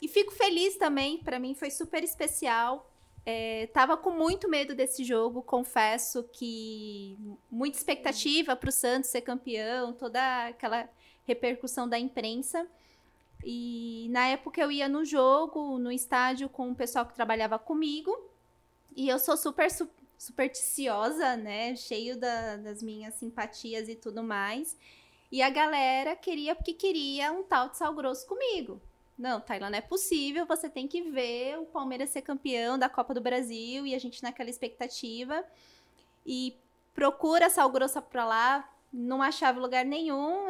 [0.00, 2.90] e fico feliz também, pra mim foi super especial.
[3.24, 7.18] É, tava com muito medo desse jogo, confesso que
[7.50, 10.88] muita expectativa pro Santos ser campeão, toda aquela
[11.24, 12.66] repercussão da imprensa.
[13.44, 18.31] E na época eu ia no jogo, no estádio, com o pessoal que trabalhava comigo.
[18.96, 21.74] E eu sou super su- supersticiosa, né?
[21.76, 24.76] Cheio da- das minhas simpatias e tudo mais.
[25.30, 28.80] E a galera queria porque queria um tal de sal grosso comigo.
[29.18, 30.46] Não, Tailã, não é possível.
[30.46, 34.22] Você tem que ver o Palmeiras ser campeão da Copa do Brasil e a gente
[34.22, 35.44] naquela expectativa.
[36.26, 36.56] E
[36.94, 40.48] procura sal grosso pra lá, não achava lugar nenhum.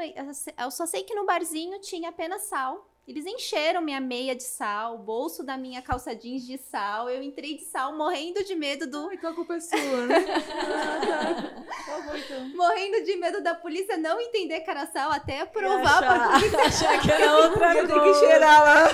[0.58, 2.88] Eu só sei que no barzinho tinha apenas sal.
[3.06, 7.10] Eles encheram minha meia de sal, o bolso da minha calça jeans de sal.
[7.10, 9.12] Eu entrei de sal morrendo de medo do.
[9.12, 10.24] Então a culpa é sua, né?
[10.24, 12.02] Ah, tá.
[12.06, 12.48] Bom, então.
[12.56, 17.02] Morrendo de medo da polícia não entender que era sal até provar pra achar, achar
[17.02, 18.88] que era outra Eu tenho que cheirar lá.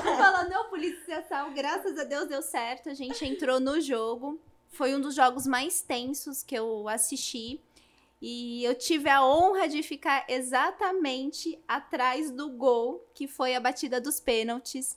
[0.00, 2.88] Fala, não, polícia sal, graças a Deus deu certo.
[2.88, 4.40] A gente entrou no jogo.
[4.70, 7.60] Foi um dos jogos mais tensos que eu assisti.
[8.24, 14.00] E eu tive a honra de ficar exatamente atrás do gol, que foi a batida
[14.00, 14.96] dos pênaltis.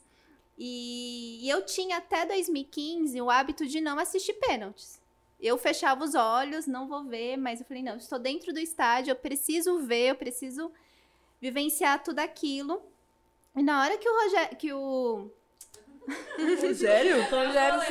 [0.56, 5.02] E e eu tinha até 2015 o hábito de não assistir pênaltis.
[5.40, 9.12] Eu fechava os olhos, não vou ver, mas eu falei, não, estou dentro do estádio,
[9.12, 10.72] eu preciso ver, eu preciso
[11.42, 12.82] vivenciar tudo aquilo.
[13.56, 15.32] E na hora que o Rogério, que o?
[17.30, 17.82] Rogério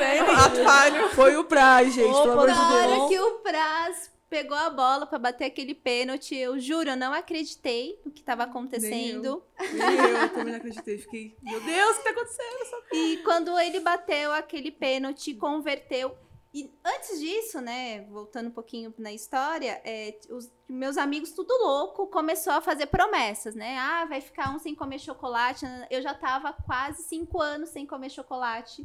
[0.64, 1.08] falho.
[1.10, 4.68] Foi o Praz, gente, Opa, pelo amor de Na hora que o Praz pegou a
[4.68, 9.44] bola pra bater aquele pênalti, eu juro, eu não acreditei no que tava acontecendo.
[9.60, 10.98] Nem eu, eu também não acreditei.
[10.98, 12.84] Fiquei, meu Deus, o que tá acontecendo?
[12.94, 16.18] E quando ele bateu aquele pênalti, converteu.
[16.52, 22.08] E antes disso, né, voltando um pouquinho na história, é, os meus amigos, tudo louco,
[22.08, 23.78] começou a fazer promessas, né?
[23.78, 25.64] Ah, vai ficar um sem comer chocolate.
[25.88, 28.84] Eu já tava quase cinco anos sem comer chocolate.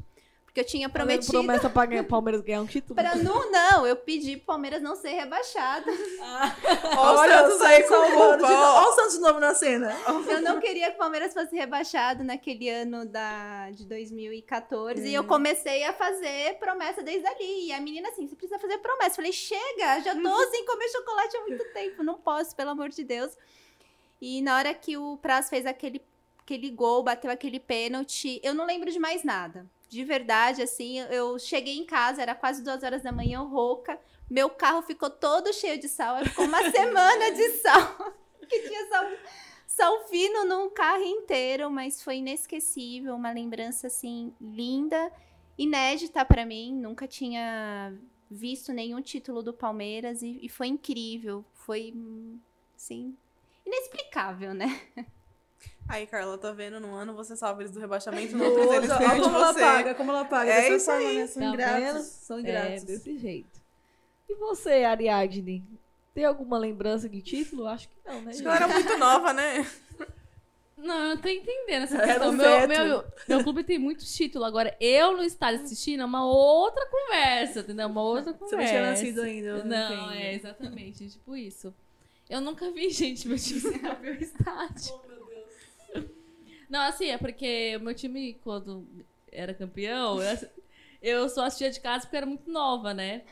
[0.59, 1.31] Porque eu tinha prometido.
[1.31, 2.95] Promessa pra ganhar, Palmeiras ganhar um título.
[2.95, 5.85] Pra não, não, eu pedi pro Palmeiras não ser rebaixado.
[6.97, 8.81] Olha o Santos aí ó.
[8.81, 9.95] Olha o Santos novo na cena.
[10.27, 15.07] Eu não queria que o Palmeiras fosse rebaixado naquele ano da, de 2014.
[15.07, 17.67] E eu comecei a fazer promessa desde ali.
[17.67, 19.11] E a menina assim, você precisa fazer promessa.
[19.11, 22.03] Eu falei, chega, já tô sem comer chocolate há muito tempo.
[22.03, 23.31] Não posso, pelo amor de Deus.
[24.21, 26.01] E na hora que o Praz fez aquele,
[26.39, 29.65] aquele gol, bateu aquele pênalti, eu não lembro de mais nada.
[29.89, 33.99] De verdade, assim, eu cheguei em casa, era quase duas horas da manhã, rouca.
[34.29, 36.23] Meu carro ficou todo cheio de sal.
[36.23, 38.19] Ficou uma semana de sal.
[38.49, 39.05] Que tinha sal,
[39.67, 43.13] sal fino num carro inteiro, mas foi inesquecível.
[43.15, 45.11] Uma lembrança, assim, linda,
[45.55, 46.73] inédita pra mim.
[46.73, 47.93] Nunca tinha
[48.29, 51.45] visto nenhum título do Palmeiras e, e foi incrível.
[51.53, 52.39] Foi, hum,
[52.75, 53.15] assim,
[53.65, 54.81] inexplicável, né?
[55.89, 56.79] Aí, Carla, tá vendo?
[56.79, 59.59] No ano você salva eles do rebaixamento, No outro eles perdem como ela você.
[59.59, 60.51] paga, como ela paga.
[60.51, 61.17] É isso forma, aí.
[61.17, 61.27] né?
[61.27, 62.05] São ingratos.
[62.05, 62.83] São É, ingratos.
[62.83, 63.59] desse jeito.
[64.29, 65.63] E você, Ariadne?
[66.13, 67.65] Tem alguma lembrança de título?
[67.67, 68.29] Acho que não, né?
[68.31, 69.65] Acho que ela era muito nova, né?
[70.77, 72.31] Não, eu não tô entendendo essa questão.
[72.31, 74.47] Meu, meu, meu clube tem muitos títulos.
[74.47, 77.87] Agora, eu no estádio assistindo é uma outra conversa, entendeu?
[77.87, 78.61] Uma outra Você conversa.
[78.61, 79.47] não tinha nascido ainda.
[79.47, 80.11] eu Não, entendo.
[80.13, 81.73] é exatamente, tipo isso.
[82.29, 84.93] Eu nunca vi, gente, meu time sem abrir o estádio.
[86.69, 88.87] Não, assim, é porque o meu time, quando
[89.31, 90.49] era campeão, eu,
[91.01, 93.23] eu só assistia de casa porque eu era muito nova, né?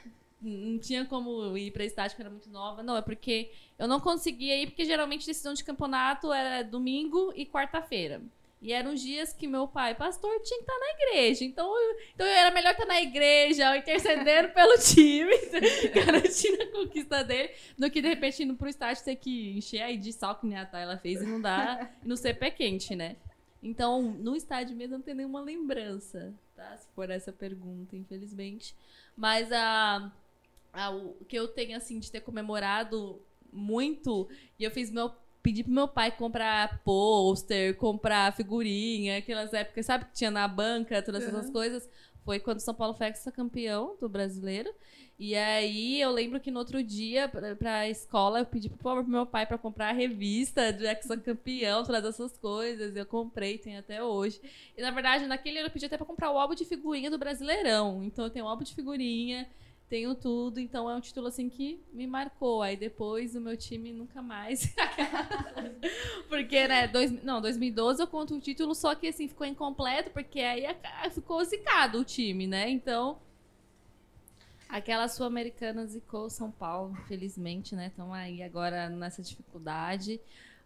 [0.42, 2.82] Não tinha como ir pra estádio porque eu era muito nova.
[2.84, 7.46] Não, é porque eu não conseguia ir, porque geralmente decisão de campeonato era domingo e
[7.46, 8.22] quarta-feira.
[8.60, 11.46] E eram os dias que meu pai, pastor, tinha que estar na igreja.
[11.46, 15.32] Então, eu, então era melhor estar na igreja, intercedendo pelo time,
[15.94, 19.96] garantindo a conquista dele, do que de repente indo pro estádio ter que encher aí
[19.96, 22.96] de sal que nem a Tayla fez e não dá, e não ser pé quente,
[22.96, 23.16] né?
[23.62, 26.76] Então, no estádio mesmo não tem nenhuma lembrança, tá?
[26.78, 28.76] Se for essa pergunta, infelizmente.
[29.16, 30.12] Mas a,
[30.72, 33.20] a- o que eu tenho, assim, de ter comemorado
[33.52, 34.28] muito,
[34.60, 35.12] e eu fiz meu.
[35.42, 41.02] Pedi pro meu pai comprar pôster, comprar figurinha, aquelas épocas, sabe, que tinha na banca,
[41.02, 41.90] todas essas coisas.
[42.26, 44.70] Foi quando o São Paulo foi campeão do brasileiro.
[45.20, 49.08] E aí eu lembro que no outro dia, pra, pra escola, eu pedi pro, pro
[49.08, 52.96] meu pai pra comprar a revista do ex-campeão, todas essas coisas.
[52.96, 54.40] Eu comprei, tem até hoje.
[54.78, 57.18] E na verdade, naquele ano eu pedi até pra comprar o álbum de figurinha do
[57.18, 58.04] Brasileirão.
[58.04, 59.50] Então eu tenho um álbum de figurinha,
[59.90, 60.60] tenho tudo.
[60.60, 62.62] Então é um título assim que me marcou.
[62.62, 64.72] Aí depois o meu time nunca mais.
[66.30, 70.42] porque, né, dois, não, 2012 eu conto o título, só que assim ficou incompleto, porque
[70.42, 70.64] aí
[71.10, 72.70] ficou zicado o time, né?
[72.70, 73.18] Então.
[74.70, 77.88] Aquela Sul-Americana zicou São Paulo, infelizmente, né?
[77.88, 80.20] Estão aí agora nessa dificuldade.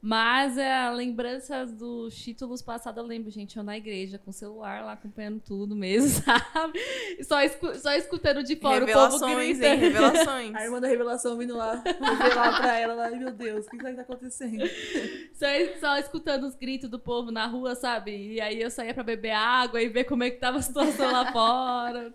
[0.03, 4.83] Mas é, lembranças dos títulos passados, eu lembro, gente, eu na igreja, com o celular
[4.83, 6.79] lá, acompanhando tudo mesmo, sabe?
[7.19, 9.73] E Só, escu- só escutando de fora o povo Revelações, gritando.
[9.75, 9.79] hein?
[9.91, 10.55] Revelações.
[10.57, 13.89] A irmã da revelação vindo lá, revelar pra ela lá, meu Deus, o que tá
[13.89, 14.63] acontecendo?
[15.37, 15.45] Só,
[15.79, 18.33] só escutando os gritos do povo na rua, sabe?
[18.33, 21.11] E aí eu saía pra beber água e ver como é que tava a situação
[21.11, 22.11] lá fora.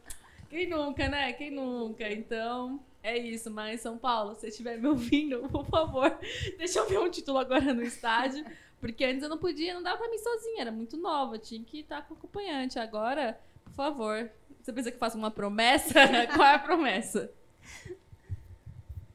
[0.48, 1.32] Quem nunca, né?
[1.32, 2.10] Quem nunca?
[2.10, 3.50] Então, é isso.
[3.50, 6.18] Mas, São Paulo, se você estiver me ouvindo, por favor,
[6.58, 8.44] deixa eu ver um título agora no estádio.
[8.80, 11.80] Porque antes eu não podia, não dava pra mim sozinha, era muito nova, tinha que
[11.80, 12.78] estar com acompanhante.
[12.78, 14.30] Agora, por favor,
[14.62, 15.94] você pensa que eu faço uma promessa?
[16.34, 17.30] Qual é a promessa?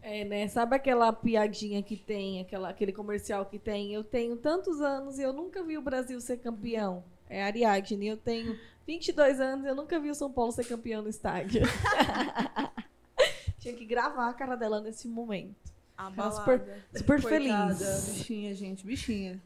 [0.02, 0.48] É, né?
[0.48, 3.94] Sabe aquela piadinha que tem, aquela, aquele comercial que tem?
[3.94, 7.04] Eu tenho tantos anos e eu nunca vi o Brasil ser campeão.
[7.30, 8.08] É Ariadne.
[8.08, 11.62] Eu tenho 22 anos e eu nunca vi o São Paulo ser campeão no estádio.
[13.60, 15.56] Tinha que gravar a cara dela nesse momento.
[15.96, 16.36] Abalada.
[16.36, 18.10] super- Super Coitada, feliz.
[18.10, 19.42] bichinha, gente, bichinha.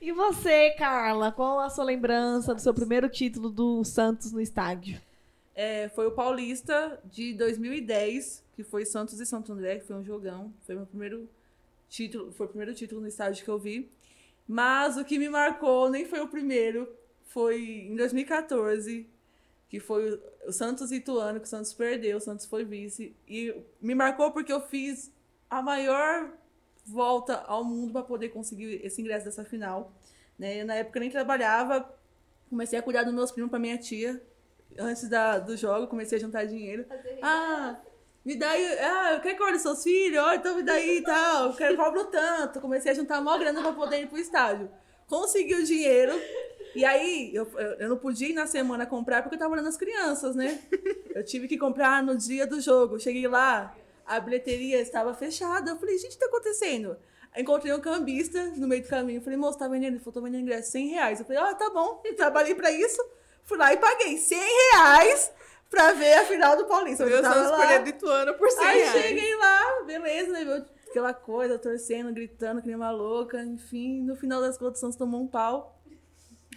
[0.00, 1.32] E você, Carla?
[1.32, 5.00] Qual a sua lembrança do seu primeiro título do Santos no estádio?
[5.54, 10.04] É, foi o Paulista de 2010, que foi Santos e Santo André, que foi um
[10.04, 10.52] jogão.
[10.66, 11.28] Foi meu primeiro
[11.88, 13.88] título, foi o primeiro título no estádio que eu vi.
[14.48, 16.88] Mas o que me marcou nem foi o primeiro,
[17.32, 19.06] foi em 2014,
[19.68, 23.14] que foi o- Santos e Ituano, que o Santos perdeu, o Santos foi vice.
[23.28, 25.10] E me marcou porque eu fiz
[25.48, 26.30] a maior
[26.84, 29.92] volta ao mundo para poder conseguir esse ingresso dessa final.
[30.38, 30.64] Né?
[30.64, 31.88] Na época eu nem trabalhava,
[32.50, 34.20] comecei a cuidar dos meus primos para minha tia.
[34.78, 36.84] Antes da, do jogo, comecei a juntar dinheiro.
[37.22, 37.78] Ah,
[38.24, 38.78] me dá aí.
[38.78, 40.18] Ah, quer que eu olhe seus filhos?
[40.22, 41.48] Olha, então me dá aí e tal.
[41.50, 42.60] Eu quero cobro tanto.
[42.60, 44.70] Comecei a juntar maior grana para poder ir pro estádio.
[45.06, 46.12] Consegui o dinheiro.
[46.74, 47.46] E aí, eu,
[47.78, 50.58] eu não podia ir na semana comprar porque eu tava olhando as crianças, né?
[51.14, 52.98] Eu tive que comprar no dia do jogo.
[52.98, 55.72] Cheguei lá, a bilheteria estava fechada.
[55.72, 56.96] Eu falei, gente, o que tá acontecendo?
[57.36, 59.20] Encontrei um cambista no meio do caminho.
[59.20, 59.94] Falei, moço, tá vendendo?
[59.94, 61.20] Ele falou, tô vendendo ingresso 100 reais.
[61.20, 62.02] Eu falei, ah, tá bom.
[62.16, 63.02] Trabalhei pra isso.
[63.44, 64.38] Fui lá e paguei 100
[64.72, 65.30] reais
[65.68, 67.04] pra ver a final do Paulista.
[67.04, 67.66] Eu tava Santos lá.
[67.66, 68.92] perdendo Ituano por 100 Aí reais.
[69.02, 70.64] cheguei lá, beleza, né?
[70.88, 73.42] Aquela coisa, torcendo, gritando, que nem uma louca.
[73.42, 75.78] Enfim, no final das contas, o Santos tomou um pau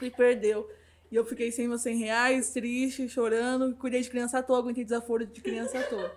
[0.01, 0.69] e perdeu.
[1.11, 3.75] E eu fiquei sem meus 100 reais, triste, chorando.
[3.75, 6.13] Cuidei de criança à toa, aguentei desaforo de criança à toa.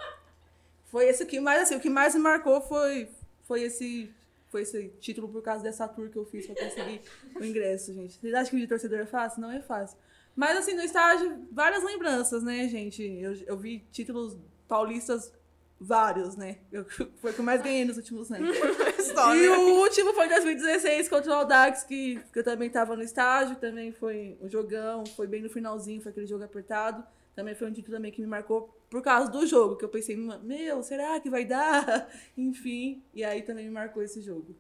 [0.86, 3.08] Foi esse que mais, assim, o que mais me marcou foi,
[3.44, 4.10] foi esse
[4.50, 7.02] foi esse título por causa dessa tour que eu fiz pra conseguir
[7.38, 8.18] o ingresso, gente.
[8.18, 9.42] Vocês acham que de torcedor é fácil?
[9.42, 9.98] Não é fácil.
[10.34, 13.02] Mas, assim, no estágio, várias lembranças, né, gente?
[13.02, 14.36] Eu, eu vi títulos
[14.66, 15.32] paulistas
[15.80, 16.58] vários, né?
[16.72, 16.84] Eu,
[17.20, 18.56] foi o que eu mais ganhei nos últimos anos.
[19.18, 23.02] E o último foi em 2016 contra o Audax, que, que eu também tava no
[23.02, 27.04] estágio, também foi um jogão, foi bem no finalzinho, foi aquele jogo apertado.
[27.34, 30.16] Também foi um título também que me marcou por causa do jogo, que eu pensei,
[30.16, 32.08] meu, será que vai dar?
[32.36, 34.54] Enfim, e aí também me marcou esse jogo.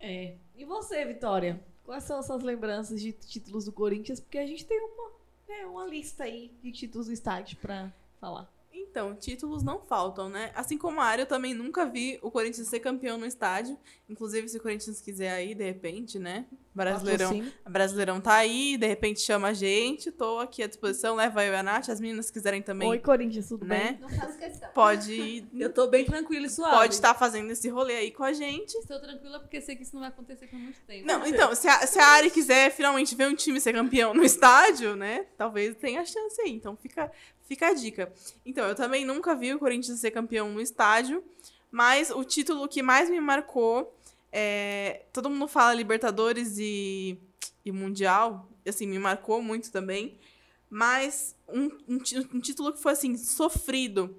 [0.00, 0.36] É.
[0.54, 1.60] E você, Vitória?
[1.84, 4.20] Quais são as suas lembranças de títulos do Corinthians?
[4.20, 5.10] Porque a gente tem uma,
[5.48, 8.50] né, uma lista aí de títulos do estádio pra falar.
[8.96, 10.50] Então, títulos não faltam, né?
[10.54, 13.78] Assim como a área, eu também nunca vi o Corinthians ser campeão no estádio.
[14.08, 16.46] Inclusive, se o Corinthians quiser aí, de repente, né?
[16.74, 17.42] Brasileirão.
[17.66, 20.10] Brasileirão tá aí, de repente chama a gente.
[20.10, 21.88] Tô aqui à disposição, leva eu e a Nath.
[21.88, 23.92] As meninas quiserem também, Oi, Corinthians, tudo né?
[23.92, 24.00] bem?
[24.00, 24.70] Não faço questão.
[24.74, 26.76] Pode ir, Eu tô bem tranquila e suave.
[26.76, 28.74] pode estar fazendo esse rolê aí com a gente.
[28.76, 31.06] Estou tranquila porque sei que isso não vai acontecer por muito tempo.
[31.06, 34.22] Não, então, se a, se a Ari quiser finalmente ver um time ser campeão no
[34.22, 35.26] estádio, né?
[35.36, 36.52] Talvez tenha chance aí.
[36.52, 37.10] Então fica,
[37.46, 38.12] fica a dica.
[38.44, 41.24] Então, eu também nunca vi o Corinthians ser campeão no estádio,
[41.70, 43.96] mas o título que mais me marcou
[44.32, 45.02] é.
[45.12, 47.18] Todo mundo fala Libertadores e,
[47.64, 48.48] e Mundial.
[48.66, 50.18] Assim, me marcou muito também.
[50.68, 51.98] Mas um, um,
[52.34, 54.14] um título que foi assim, sofrido.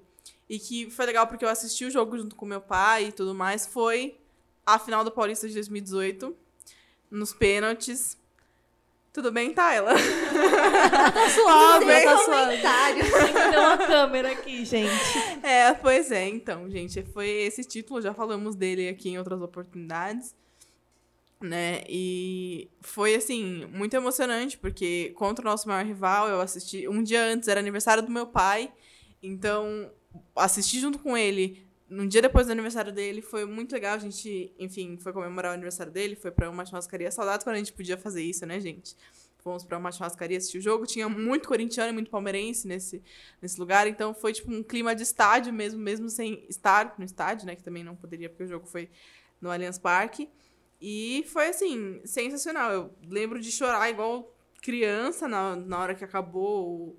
[0.48, 3.34] E que foi legal porque eu assisti o jogo junto com meu pai e tudo
[3.34, 3.66] mais.
[3.66, 4.18] Foi
[4.66, 6.34] a final do Paulista de 2018
[7.10, 8.16] nos pênaltis.
[9.18, 9.94] Tudo bem, Tayla?
[9.94, 9.98] Tá
[11.34, 12.56] suave, tá suave.
[13.02, 15.18] Tem que ter uma câmera aqui, gente.
[15.42, 20.36] É, pois é, então, gente, foi esse título, já falamos dele aqui em outras oportunidades,
[21.40, 21.82] né?
[21.88, 27.24] E foi assim, muito emocionante, porque contra o nosso maior rival, eu assisti um dia
[27.24, 28.72] antes, era aniversário do meu pai,
[29.20, 29.90] então
[30.36, 31.67] assisti junto com ele.
[31.90, 33.94] Um dia depois do aniversário dele, foi muito legal.
[33.94, 37.10] A gente, enfim, foi comemorar o aniversário dele, foi pra uma churrascaria.
[37.10, 38.94] Saudades quando a gente podia fazer isso, né, gente?
[39.38, 40.84] Fomos pra uma churrascaria assistir o jogo.
[40.86, 43.02] Tinha muito corintiano e muito palmeirense nesse,
[43.40, 43.86] nesse lugar.
[43.86, 47.56] Então foi tipo um clima de estádio mesmo, mesmo sem estar no estádio, né?
[47.56, 48.90] Que também não poderia, porque o jogo foi
[49.40, 50.28] no Allianz Parque.
[50.80, 52.70] E foi assim, sensacional.
[52.70, 56.96] Eu lembro de chorar igual criança na, na hora que acabou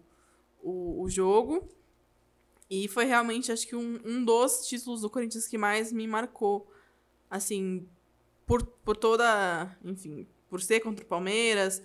[0.62, 1.70] o, o, o jogo.
[2.70, 6.72] E foi realmente, acho que, um, um dos títulos do Corinthians que mais me marcou.
[7.30, 7.88] Assim,
[8.45, 9.76] por, por toda.
[9.84, 11.82] Enfim, por ser contra o Palmeiras,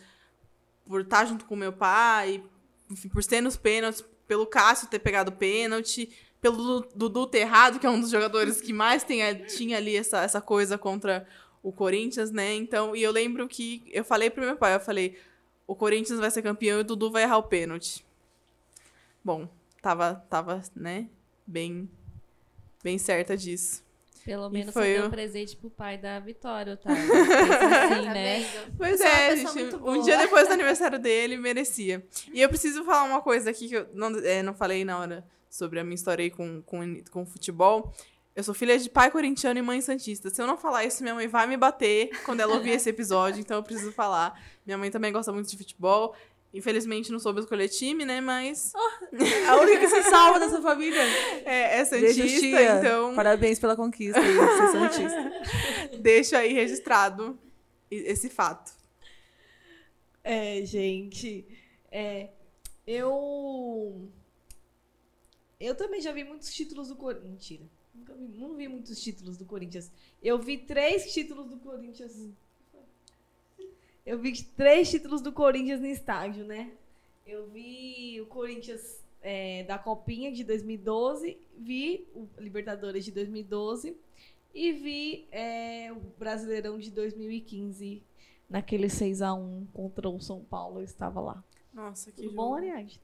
[0.87, 2.43] por estar junto com meu pai,
[2.91, 6.11] enfim, por ser nos pênaltis, pelo Cássio ter pegado pênalti,
[6.41, 10.23] pelo Dudu- ter errado, que é um dos jogadores que mais tem, tinha ali essa,
[10.23, 11.27] essa coisa contra
[11.63, 12.55] o Corinthians, né?
[12.55, 15.19] Então, e eu lembro que eu falei pro meu pai, eu falei,
[15.67, 18.05] o Corinthians vai ser campeão e o Dudu vai errar o pênalti.
[19.23, 19.49] Bom,
[19.85, 21.11] tava, tava, né,
[21.47, 21.91] bem,
[22.83, 23.85] bem certa disso.
[24.25, 26.89] Pelo menos foi você deu um presente pro pai da Vitória, tá?
[26.97, 28.43] assim, Tá né?
[28.79, 32.03] Pois é é, gente, um dia depois do aniversário dele, merecia.
[32.33, 35.27] E eu preciso falar uma coisa aqui que eu não, é, não falei na hora
[35.51, 37.93] sobre a minha história aí com, com, com futebol.
[38.35, 40.31] Eu sou filha de pai corintiano e mãe santista.
[40.31, 43.41] Se eu não falar isso, minha mãe vai me bater quando ela ouvir esse episódio,
[43.41, 44.41] então eu preciso falar.
[44.65, 46.17] Minha mãe também gosta muito de futebol.
[46.55, 48.21] Infelizmente não soube escolher time, né?
[48.21, 48.73] Mas
[49.49, 51.01] A única que se salva dessa família.
[51.45, 52.79] é, é Beijo, santista, tia.
[52.79, 55.33] então Parabéns pela conquista aí, ser santista.
[56.01, 57.37] deixa aí registrado
[57.91, 58.73] esse fato.
[60.23, 61.45] É, gente.
[61.91, 62.31] É,
[62.87, 64.09] eu.
[65.59, 67.31] Eu também já vi muitos títulos do Corinthians.
[67.31, 67.65] Mentira.
[67.95, 69.91] Nunca vi, não vi muitos títulos do Corinthians.
[70.23, 72.13] Eu vi três títulos do Corinthians.
[74.05, 76.71] Eu vi três títulos do Corinthians no estádio, né?
[77.27, 83.97] Eu vi o Corinthians é, da Copinha de 2012, vi o Libertadores de 2012
[84.55, 88.03] e vi é, o Brasileirão de 2015
[88.49, 90.81] naquele 6x1 contra o São Paulo.
[90.81, 91.43] Eu estava lá.
[91.73, 92.37] Nossa, que Tudo jogo.
[92.37, 93.01] bom, Ariadne?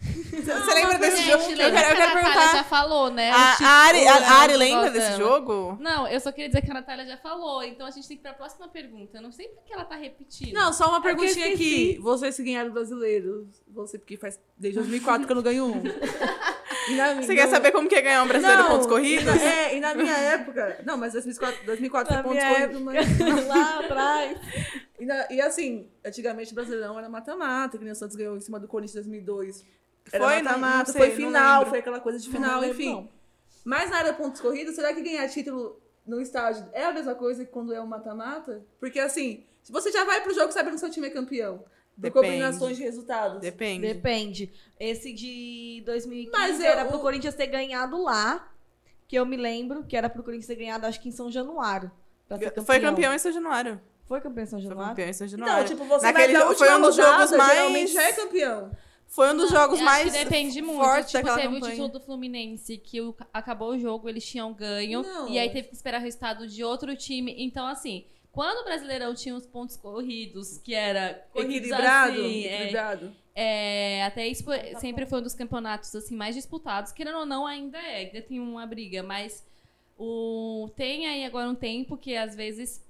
[0.00, 1.44] Você lembra desse Gente, jogo?
[1.44, 2.56] Eu lembra quero, eu que a quero Natália perguntar.
[2.56, 3.30] já falou, né?
[3.30, 5.18] A, a Ari, né, a, a Ari lembra desse dela.
[5.18, 5.78] jogo?
[5.80, 8.20] Não, eu só queria dizer que a Natália já falou, então a gente tem que
[8.20, 9.16] ir pra próxima pergunta.
[9.18, 10.52] Eu não sei por que ela tá repetindo.
[10.52, 11.98] Não, só uma eu perguntinha aqui.
[12.02, 13.48] Vocês que ganharam o brasileiro.
[13.68, 15.82] Você, porque faz desde 2004 que eu não ganho um.
[16.96, 19.34] Na- Você quer saber como que é ganhar um brasileiro Não, pontos corridos?
[19.40, 20.82] É, e na minha época.
[20.84, 23.18] Não, mas 2004, 2004 Na foi pontos corridos, mas.
[23.48, 24.38] lá atrás.
[25.00, 28.40] E, na- e assim, antigamente o Brasileirão era mata-mata, que nem o Santos ganhou em
[28.40, 29.64] cima do Corinthians em 2002.
[30.12, 30.42] Era Foi?
[30.42, 32.92] Mata-mata, sei, foi final, foi aquela coisa de final, lembro, enfim.
[32.92, 33.08] não.
[33.64, 37.44] Mas na área pontos corridos, será que ganhar título no estádio é a mesma coisa
[37.44, 38.62] que quando é um mata-mata?
[38.78, 41.58] Porque assim, se você já vai pro jogo sabendo que seu time é campeão.
[41.94, 42.26] Por Depende.
[42.26, 43.40] combinações de resultados.
[43.40, 43.86] Depende.
[43.86, 44.52] Depende.
[44.80, 48.52] Esse de 2015 Mas eu- era pro Corinthians ter ganhado lá,
[49.06, 51.90] que eu me lembro, que era pro Corinthians ter ganhado acho que em São Januário.
[52.28, 53.80] pra ser Foi campeão em São Januário.
[54.08, 54.90] Foi campeão em São Foi Januário?
[54.90, 55.68] campeão em São Então, Januário.
[55.68, 58.12] tipo, você Naquele na jogo- última foi um dos rodada, jogos mais- geralmente já é
[58.12, 58.70] campeão.
[59.14, 60.82] Foi um dos jogos mais depende muito.
[60.82, 61.72] fortes Tipo, daquela teve o campanha.
[61.74, 65.02] título do Fluminense, que o- acabou o jogo, eles tinham ganho.
[65.02, 65.28] Não.
[65.28, 67.34] E aí teve que esperar o resultado de outro time.
[67.38, 73.12] Então, assim, Quando o Brasileirão tinha os pontos corridos, que era Equilibrado, assim, é, equilibrado.
[73.32, 77.46] é, até isso foi- sempre foi um dos campeonatos assim mais disputados, querendo ou não,
[77.46, 79.46] ainda é, ainda tem uma briga, mas
[79.96, 82.84] o tem aí agora um tempo que às vezes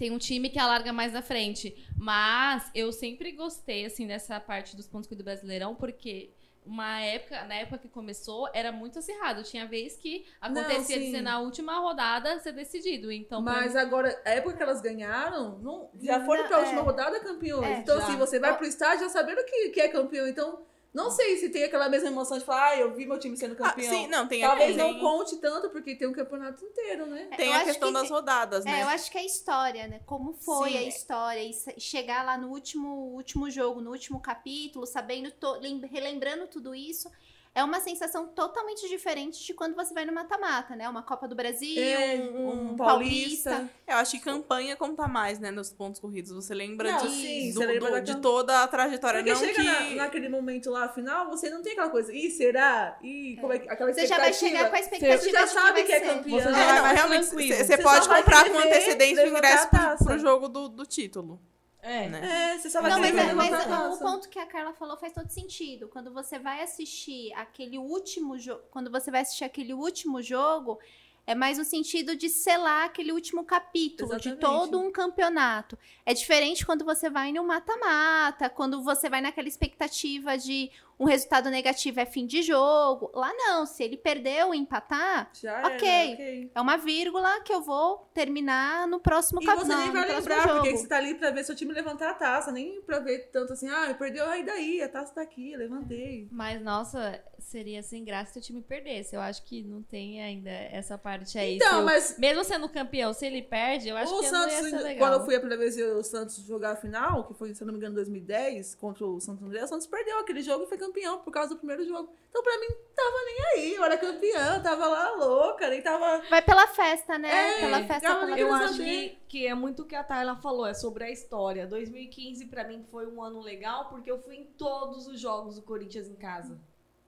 [0.00, 4.74] tem um time que alarga mais na frente, mas eu sempre gostei assim dessa parte
[4.74, 6.32] dos pontos do Brasileirão, porque
[6.64, 9.42] uma época, na época que começou, era muito acirrado.
[9.42, 11.10] Tinha vez que acontecia de sim.
[11.10, 13.12] ser na última rodada ser decidido.
[13.12, 16.80] Então, pra Mas agora, a época que elas ganharam, não, já foram Não, pra última
[16.80, 16.84] é.
[16.84, 17.66] rodada campeões.
[17.66, 18.04] É, então, já.
[18.04, 20.26] assim, você vai pro estádio já sabendo que, que é campeão.
[20.26, 20.62] Então,
[20.92, 23.52] não sei se tem aquela mesma emoção de falar, ah, eu vi meu time sendo
[23.54, 23.94] Ah, campeão.
[23.94, 27.28] sim, não, tem Talvez tem, não conte tanto, porque tem um campeonato inteiro, né?
[27.36, 28.80] tem Eu a questão que das tem- rodadas, né?
[28.80, 30.00] É, eu acho que é a história, né?
[30.06, 30.76] Como foi Sim.
[30.78, 35.60] a história e chegar lá no último, último jogo, no último capítulo, sabendo, to-
[35.90, 37.10] relembrando tudo isso,
[37.52, 40.88] é uma sensação totalmente diferente de quando você vai no mata-mata, né?
[40.88, 43.50] Uma Copa do Brasil, É, um, um paulista.
[43.50, 43.70] paulista.
[43.88, 46.30] Eu acho que campanha conta mais, né, nos pontos corridos.
[46.30, 49.18] Você lembra Não, de, sim, do- você lembra do- da de toda a trajetória.
[49.24, 49.94] Porque não chega que...
[49.96, 52.96] na- naquele momento lá, final, você não tem aquela coisa, ih, será?
[53.02, 55.72] Ih, como é que aquela Você já vai chegar com a expectativa Você já sabe
[55.72, 56.38] vai que é campeão.
[56.38, 60.18] Você já É, vai realmente, você Você pode comprar com antecedência o ingresso pro, pro
[60.18, 61.40] jogo do, do título.
[61.82, 62.08] É.
[62.08, 62.52] Né?
[62.54, 64.04] É, você só vai Não, mas, é- mas o taça.
[64.04, 65.88] ponto que a Carla falou faz todo sentido.
[65.88, 70.78] Quando você vai assistir aquele último jogo, quando você vai assistir aquele último jogo,
[71.26, 74.40] é mais no sentido de selar aquele último capítulo de Exatamente.
[74.40, 75.78] todo um campeonato.
[76.04, 80.70] É diferente quando você vai no mata-mata, quando você vai naquela expectativa de
[81.00, 83.10] um resultado negativo é fim de jogo.
[83.14, 85.88] Lá não, se ele perder ou empatar, Já Ok.
[85.88, 86.50] era, ok.
[86.54, 89.72] é uma vírgula que eu vou terminar no próximo E capítulo.
[89.72, 90.78] você nem vai lembrar, porque jogo.
[90.78, 93.68] você tá ali pra ver seu time levantar a taça, nem pra ver tanto assim,
[93.68, 96.28] ah, perdeu, aí daí, a taça tá aqui, levantei.
[96.30, 99.16] Mas, nossa, seria sem graça se o time perdesse.
[99.16, 101.56] Eu acho que não tem ainda essa parte aí.
[101.56, 104.50] Então, o- mas Mesmo sendo campeão, se ele perde, eu acho o que não ia
[104.50, 104.98] Santos, ser legal.
[105.08, 107.62] quando eu fui a primeira vez ver o Santos jogar a final, que foi, se
[107.62, 110.64] eu não me engano, em 2010, contra o Santo André, o Santos perdeu aquele jogo
[110.64, 110.89] e foi campeão
[111.24, 112.12] por causa do primeiro jogo.
[112.28, 116.22] Então, pra mim, tava nem aí, eu era campeã, tava lá louca, nem tava.
[116.28, 117.28] Vai pela festa, né?
[117.28, 120.36] É, pela festa, ela pela Eu acho que, que é muito o que a Tayla
[120.36, 121.66] falou, é sobre a história.
[121.66, 125.62] 2015 pra mim foi um ano legal porque eu fui em todos os jogos do
[125.62, 126.60] Corinthians em casa.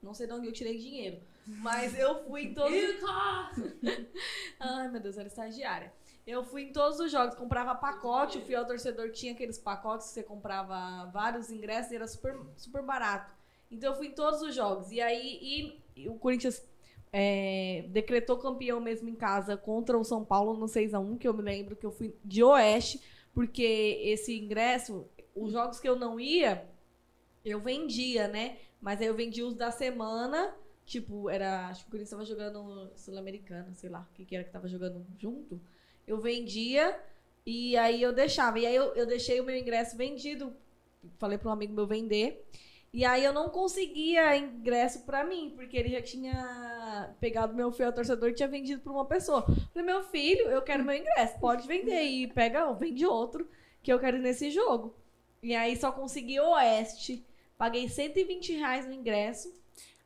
[0.02, 2.72] Não sei de onde eu tirei dinheiro, mas eu fui em todos.
[4.58, 5.92] Ai, meu Deus, era estagiária.
[6.26, 10.14] Eu fui em todos os jogos, comprava pacote, o fiel torcedor tinha aqueles pacotes que
[10.14, 13.32] você comprava vários ingressos e era super, super barato.
[13.72, 14.90] Então eu fui em todos os jogos.
[14.92, 15.38] E aí
[15.96, 16.62] e- e o Corinthians
[17.12, 21.42] é, decretou campeão mesmo em casa contra o São Paulo no 6x1, que eu me
[21.42, 23.00] lembro que eu fui de Oeste,
[23.34, 23.62] porque
[24.02, 26.66] esse ingresso, os jogos que eu não ia,
[27.44, 28.58] eu vendia, né?
[28.80, 30.54] Mas aí eu vendia os da semana,
[30.84, 31.68] tipo, era.
[31.68, 34.68] Acho que o Corinthians tava jogando Sul-Americana, sei lá, o que, que era que tava
[34.68, 35.60] jogando junto.
[36.06, 36.98] Eu vendia
[37.46, 38.58] e aí eu deixava.
[38.58, 40.52] E aí eu, eu deixei o meu ingresso vendido.
[41.18, 42.44] Falei para um amigo meu vender.
[42.92, 47.90] E aí eu não conseguia ingresso pra mim, porque ele já tinha pegado meu fiel
[47.92, 49.42] torcedor e tinha vendido pra uma pessoa.
[49.72, 52.02] Falei, meu filho, eu quero meu ingresso, pode vender.
[52.02, 53.48] E pega, vende outro,
[53.82, 54.94] que eu quero ir nesse jogo.
[55.42, 57.24] E aí só consegui Oeste.
[57.56, 59.50] Paguei 120 reais no ingresso.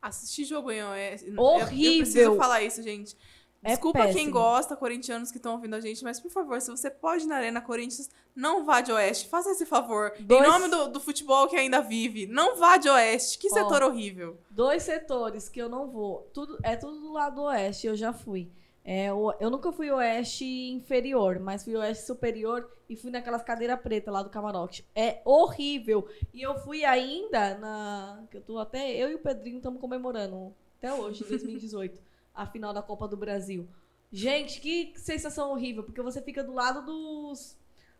[0.01, 1.23] Assistir jogo em OS.
[1.23, 2.01] Eu- Eu, Horrível.
[2.03, 3.17] preciso falar isso, gente.
[3.63, 6.89] É Desculpa quem gosta, corintianos que estão ouvindo a gente, mas por favor, se você
[6.91, 9.27] pode ir na Arena Corinthians, não vá de Oeste.
[9.27, 10.13] Faça esse favor.
[10.19, 13.37] Dois- Em nome do, do futebol que ainda vive, não vá de Oeste.
[13.39, 14.37] Que setor horrível.
[14.49, 16.29] Dois setores que eu não vou.
[16.33, 18.49] Tudo, é tudo do lado oeste, eu já fui.
[18.85, 24.13] É, eu nunca fui oeste inferior, mas fui oeste superior e fui naquelas cadeiras pretas
[24.13, 24.85] lá do camarote.
[24.95, 26.07] É horrível.
[26.33, 28.23] E eu fui ainda na.
[28.31, 28.91] Que eu tô até.
[28.95, 31.99] Eu e o Pedrinho estamos comemorando até hoje, em 2018,
[32.37, 33.67] a final da Copa do Brasil.
[34.11, 37.57] Gente, que sensação horrível, porque você fica do lado dos.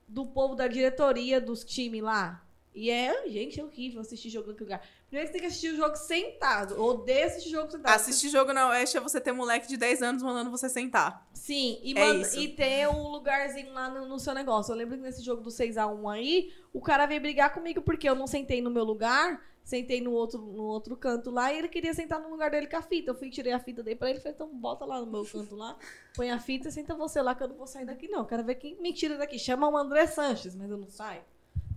[0.07, 2.41] Do povo da diretoria dos times lá.
[2.73, 4.87] E é, gente, é horrível assistir jogo naquele lugar.
[5.07, 6.79] Primeiro você tem que assistir o jogo sentado.
[6.81, 7.93] Odeio assistir jogo sentado.
[7.93, 11.27] Assistir jogo na Oeste é você ter moleque de 10 anos mandando você sentar.
[11.33, 14.71] Sim, e, É manda- e ter um lugarzinho lá no, no seu negócio.
[14.71, 18.13] Eu lembro que nesse jogo do 6x1 aí, o cara veio brigar comigo porque eu
[18.15, 21.93] não sentei no meu lugar, sentei no outro, no outro canto lá, e ele queria
[21.93, 23.11] sentar no lugar dele com a fita.
[23.11, 25.55] Eu fui tirei a fita dele pra ele, falei, então bota lá no meu canto
[25.57, 25.77] lá,
[26.15, 28.23] põe a fita e senta você lá que eu não vou sair daqui não.
[28.25, 29.37] Quero ver quem me tira daqui.
[29.37, 31.21] Chama o André Sanches, mas eu não saio.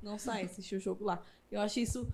[0.01, 1.21] Não saio assistir o jogo lá.
[1.51, 2.09] Eu acho isso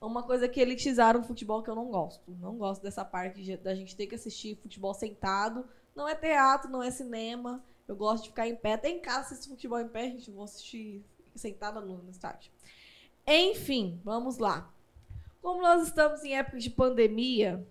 [0.00, 2.22] uma coisa que elitizaram o futebol que eu não gosto.
[2.40, 5.64] Não gosto dessa parte de- da gente ter que assistir futebol sentado.
[5.94, 7.62] Não é teatro, não é cinema.
[7.86, 8.72] Eu gosto de ficar em pé.
[8.74, 10.28] Até em casa assisto futebol em pé, gente.
[10.28, 11.04] Eu vou assistir
[11.36, 12.50] sentada no, no estádio.
[13.26, 14.72] Enfim, vamos lá.
[15.42, 17.66] Como nós estamos em época de pandemia,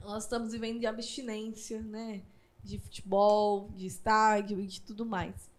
[0.00, 2.22] nós estamos vivendo de abstinência, né?
[2.62, 5.50] De futebol, de estádio e de tudo mais.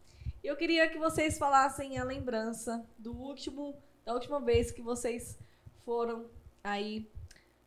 [0.43, 3.75] Eu queria que vocês falassem a lembrança do último,
[4.05, 5.37] da última vez que vocês
[5.83, 6.25] foram
[6.63, 7.09] aí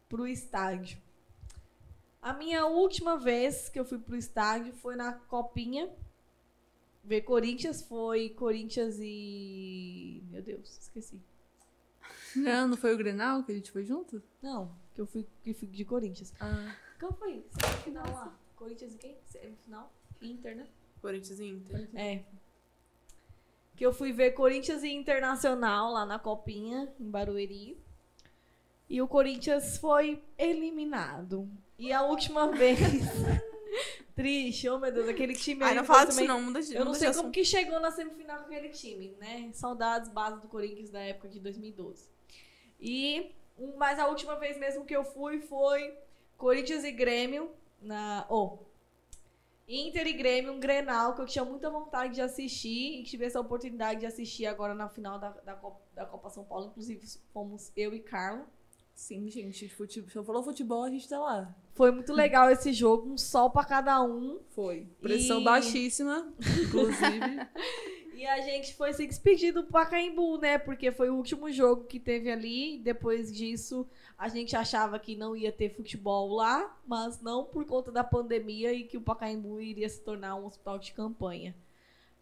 [0.09, 0.99] pro estádio.
[2.23, 5.91] A minha última vez que eu fui pro estádio foi na Copinha.
[7.05, 10.23] Ver Corinthians foi Corinthians e.
[10.31, 11.21] Meu Deus, esqueci.
[12.37, 14.23] Não, não foi o Grenal que a gente foi junto?
[14.43, 16.33] Não, que eu fui, que fui de Corinthians.
[16.41, 16.75] Ah.
[16.99, 17.45] Qual foi?
[17.61, 18.39] Semifinal lá.
[18.57, 19.17] Corinthians e quem?
[19.27, 19.93] Semifinal?
[20.21, 20.67] Inter, né?
[21.01, 21.89] Corinthians e Inter.
[21.95, 22.25] É.
[23.77, 27.79] Que eu fui ver Corinthians e Internacional lá na Copinha, em Barueri.
[28.91, 31.49] E o Corinthians foi eliminado.
[31.79, 32.79] E a última vez.
[34.17, 36.75] Triste, oh meu Deus, aquele time Ai, aí não fala disso também- não, muda de
[36.75, 37.33] Eu não sei como assunto.
[37.33, 39.49] que chegou na semifinal com aquele time, né?
[39.53, 42.09] Saudades base do Corinthians da época de 2012.
[42.81, 43.35] E,
[43.77, 45.97] mas a última vez mesmo que eu fui foi
[46.37, 47.51] Corinthians e Grêmio
[47.81, 48.27] na.
[48.29, 48.59] Oh,
[49.69, 53.39] Inter e Grêmio, um Grenal que eu tinha muita vontade de assistir e tive essa
[53.39, 56.69] oportunidade de assistir agora na final da, da, Copa, da Copa São Paulo.
[56.69, 58.47] Inclusive, fomos eu e Carla.
[58.95, 59.69] Sim, gente.
[59.69, 61.55] Futebol, se eu falou futebol, a gente tá lá.
[61.75, 64.41] Foi muito legal esse jogo, um sol pra cada um.
[64.51, 64.89] Foi.
[65.03, 66.33] Pressão E- baixíssima,
[66.67, 67.21] inclusive.
[68.19, 70.59] E a gente foi se despedir do Pacaembu, né?
[70.59, 72.77] Porque foi o último jogo que teve ali.
[72.77, 73.87] Depois disso,
[74.19, 78.73] a gente achava que não ia ter futebol lá, mas não por conta da pandemia
[78.73, 81.55] e que o Pacaembu iria se tornar um hospital de campanha.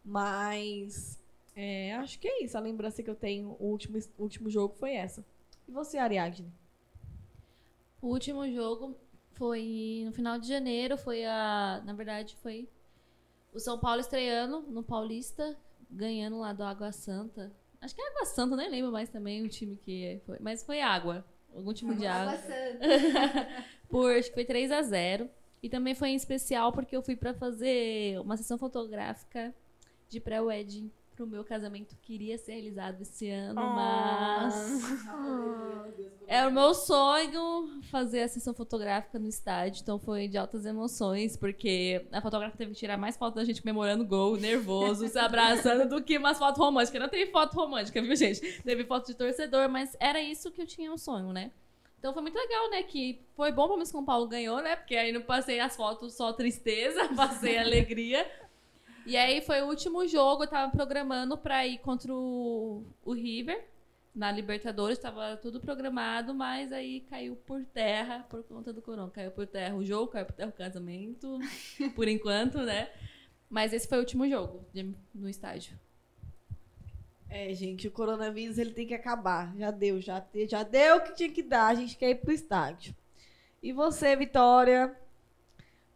[0.04, 1.18] Mas
[1.54, 2.58] é, acho que é isso.
[2.58, 5.24] A lembrança que eu tenho, o último, o último jogo foi essa.
[5.66, 6.52] E você, Ariadne?
[8.02, 8.94] O último jogo
[9.32, 11.82] foi no final de janeiro, foi a.
[11.86, 12.68] Na verdade, foi
[13.54, 15.56] o São Paulo estreando no Paulista,
[15.90, 17.52] ganhando lá do Água Santa.
[17.80, 20.38] Acho que é Água Santa, nem lembro mais também o time que foi.
[20.40, 21.24] Mas foi água.
[21.54, 22.34] Algum time de água.
[22.34, 23.48] Água Santa.
[23.88, 25.30] Por, acho que foi 3 a 0
[25.62, 29.54] E também foi em especial porque eu fui pra fazer uma sessão fotográfica
[30.08, 34.82] de pré-wedding pro meu casamento que iria ser realizado esse ano, mas
[36.28, 41.36] é o meu sonho fazer a sessão fotográfica no estádio, então foi de altas emoções,
[41.36, 45.18] porque a fotógrafa teve que tirar mais fotos da gente comemorando o gol, nervoso, se
[45.18, 47.00] abraçando, do que umas fotos românticas.
[47.00, 48.60] Não tem foto romântica, viu, gente?
[48.62, 51.50] Teve foto de torcedor, mas era isso que eu tinha um sonho, né?
[51.98, 52.82] Então foi muito legal, né?
[52.82, 54.76] Que foi bom pelo menos que o São Paulo ganhou, né?
[54.76, 58.30] Porque aí não passei as fotos só tristeza, passei alegria.
[59.06, 63.64] E aí foi o último jogo, eu tava programando pra ir contra o, o River
[64.14, 69.10] na Libertadores, tava tudo programado, mas aí caiu por terra por conta do corona.
[69.10, 71.38] Caiu por terra o jogo, caiu por terra o casamento,
[71.94, 72.90] por enquanto, né?
[73.48, 75.78] Mas esse foi o último jogo de- no estádio.
[77.28, 79.54] É, gente, o coronavírus ele tem que acabar.
[79.56, 81.66] Já deu, já, te- já deu o que tinha que dar.
[81.68, 82.94] A gente quer ir pro estádio.
[83.62, 84.96] E você, Vitória?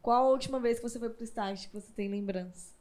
[0.02, 2.74] Qual a última vez que você foi pro estádio que você tem lembrança?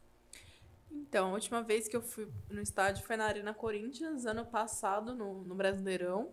[1.10, 5.16] Então, a última vez que eu fui no estádio foi na Arena Corinthians, ano passado,
[5.16, 6.32] no, no Brasileirão.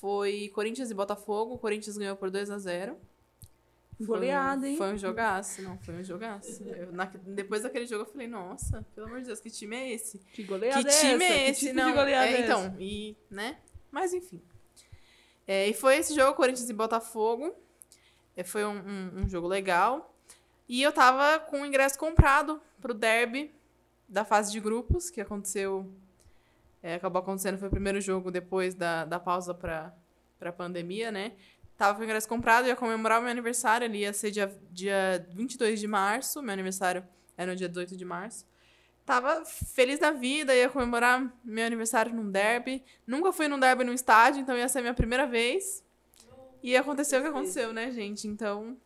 [0.00, 1.54] Foi Corinthians e Botafogo.
[1.54, 2.96] O Corinthians ganhou por 2 a 0
[3.98, 4.76] Foi Goleada, um- hein?
[4.78, 6.62] Foi um jogaço, não, foi um jogaço.
[6.64, 9.92] Eu, na- depois daquele jogo eu falei, nossa, pelo amor de Deus, que time é
[9.92, 10.18] esse?
[10.32, 11.34] Que goleada que é time essa?
[11.34, 11.60] é Que esse?
[11.66, 12.76] tipo não, goleada é, é então, essa?
[12.80, 13.58] e, né?
[13.90, 14.40] Mas enfim.
[15.46, 17.54] É, e foi esse jogo, Corinthians e Botafogo.
[18.34, 20.14] É, foi um, um- um jogo legal.
[20.68, 23.54] E eu tava com o ingresso comprado pro derby
[24.08, 25.90] da fase de grupos, que aconteceu.
[26.82, 29.92] é, acabou acontecendo, foi o primeiro jogo depois da, da pausa pra,
[30.38, 31.32] pra pandemia, né?
[31.76, 35.26] Tava com o ingresso comprado, ia comemorar o meu aniversário, ele ia ser dia, dia
[35.32, 37.04] 22 de março, meu aniversário
[37.36, 38.46] é no dia 18 de março.
[39.04, 42.82] Tava feliz da vida, ia comemorar meu aniversário num derby.
[43.06, 45.84] Nunca fui num derby num estádio, então ia ser a minha primeira vez.
[46.62, 48.26] E aconteceu o que aconteceu, né, gente?
[48.26, 48.76] Então,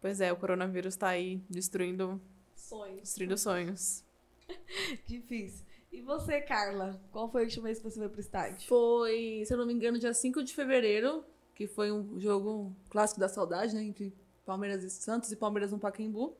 [0.00, 2.20] pois é, o coronavírus tá aí destruindo,
[2.54, 3.00] Sonhos.
[3.00, 4.03] destruindo sonhos.
[5.06, 5.64] Difícil.
[5.92, 7.00] E você, Carla?
[7.12, 8.66] Qual foi a última vez que você foi pro estádio?
[8.66, 11.24] Foi, se eu não me engano, dia 5 de fevereiro,
[11.54, 13.82] que foi um jogo clássico da saudade, né?
[13.82, 14.12] Entre
[14.44, 16.36] Palmeiras e Santos e Palmeiras no Pacaembu.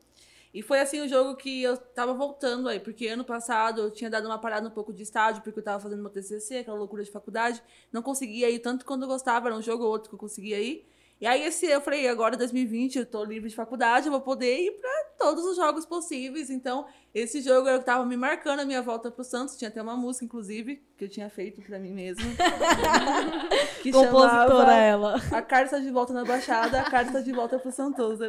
[0.53, 4.09] E foi assim o jogo que eu tava voltando aí, porque ano passado eu tinha
[4.09, 7.03] dado uma parada um pouco de estádio, porque eu tava fazendo meu TCC, aquela loucura
[7.03, 7.61] de faculdade.
[7.91, 10.61] Não conseguia ir tanto quando eu gostava, era um jogo ou outro que eu conseguia
[10.61, 10.87] ir.
[11.19, 14.57] E aí esse eu falei, agora 2020 eu tô livre de faculdade, eu vou poder
[14.57, 16.49] ir pra todos os jogos possíveis.
[16.49, 19.95] Então, esse jogo eu tava me marcando a minha volta pro Santos, tinha até uma
[19.95, 22.23] música inclusive que eu tinha feito pra mim mesma.
[23.81, 25.21] que Compositora ela.
[25.31, 28.19] A carta de volta na Baixada, a carta de volta pro Santos.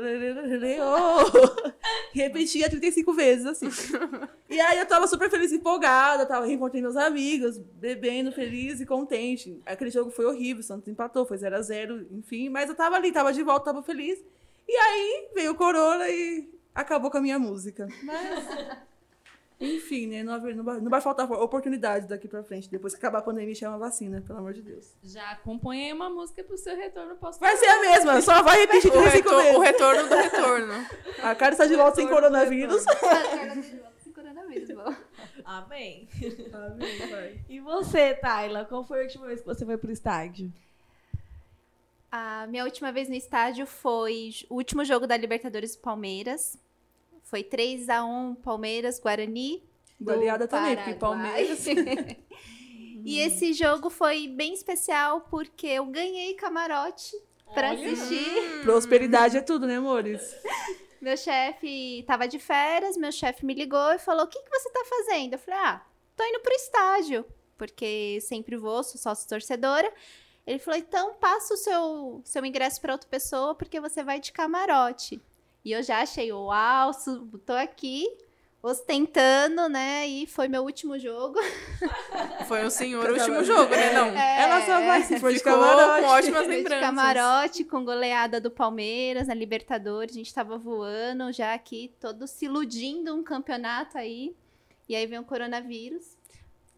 [0.81, 1.71] Oh!
[2.13, 3.69] Repetia 35 vezes, assim.
[4.49, 9.61] E aí eu tava super feliz empolgada, tava reencontrei meus amigos, bebendo, feliz e contente.
[9.67, 12.49] Aquele jogo foi horrível, o Santos empatou, foi 0 a 0 enfim.
[12.49, 14.19] Mas eu tava ali, tava de volta, tava feliz.
[14.69, 17.89] E aí veio o Corona e acabou com a minha música.
[18.03, 18.47] Mas
[19.59, 20.23] Enfim, né?
[20.23, 22.69] Não, não vai, não vai faltar oportunidade daqui pra frente.
[22.69, 24.93] Depois que acabar a pandemia, chama a vacina, pelo amor de Deus.
[25.03, 28.93] Já acompanhei uma música pro seu retorno posso Vai ser a mesma, só vai repetir
[28.93, 29.63] O, retor- o vezes.
[29.63, 30.75] retorno do retorno.
[31.23, 32.85] A cara está de volta sem coronavírus.
[34.15, 34.95] Coronavírus, bom.
[35.45, 36.09] Amém.
[36.53, 37.41] Amém, pai.
[37.49, 40.51] E você, Tayla, qual foi a última vez que você foi pro estádio?
[42.11, 46.59] A minha última vez no estádio foi o último jogo da Libertadores do Palmeiras.
[47.27, 49.63] Foi 3 a 1 Palmeiras, Guarani.
[50.01, 50.95] Goleada também, porque.
[50.95, 51.67] Palmeiras.
[53.05, 57.17] e esse jogo foi bem especial porque eu ganhei camarote
[57.53, 57.93] pra Olha.
[57.93, 58.63] assistir.
[58.63, 60.37] Prosperidade é tudo, né, amores?
[61.01, 64.71] Meu chefe tava de férias, meu chefe me ligou e falou: O que, que você
[64.71, 65.35] tá fazendo?
[65.35, 65.85] Eu falei: Ah,
[66.17, 67.25] tô indo pro estádio,
[67.59, 69.93] porque sempre vou, sou sócio torcedora.
[70.47, 74.33] Ele falou: Então passa o seu, seu ingresso pra outra pessoa, porque você vai de
[74.33, 75.21] camarote.
[75.67, 78.07] E eu já achei: Uau, su- tô aqui
[78.63, 80.07] ostentando, né?
[80.07, 81.39] E foi meu último jogo.
[82.49, 83.93] Foi o senhor último jogo, né?
[83.93, 84.07] Não.
[84.09, 84.43] É.
[84.43, 86.03] Ela só vai se for de camarote.
[86.03, 86.81] com ótimas de lembranças.
[86.81, 90.15] camarote com goleada do Palmeiras na Libertadores.
[90.15, 94.35] A gente tava voando já aqui, todos se iludindo um campeonato aí.
[94.89, 96.17] E aí vem o coronavírus.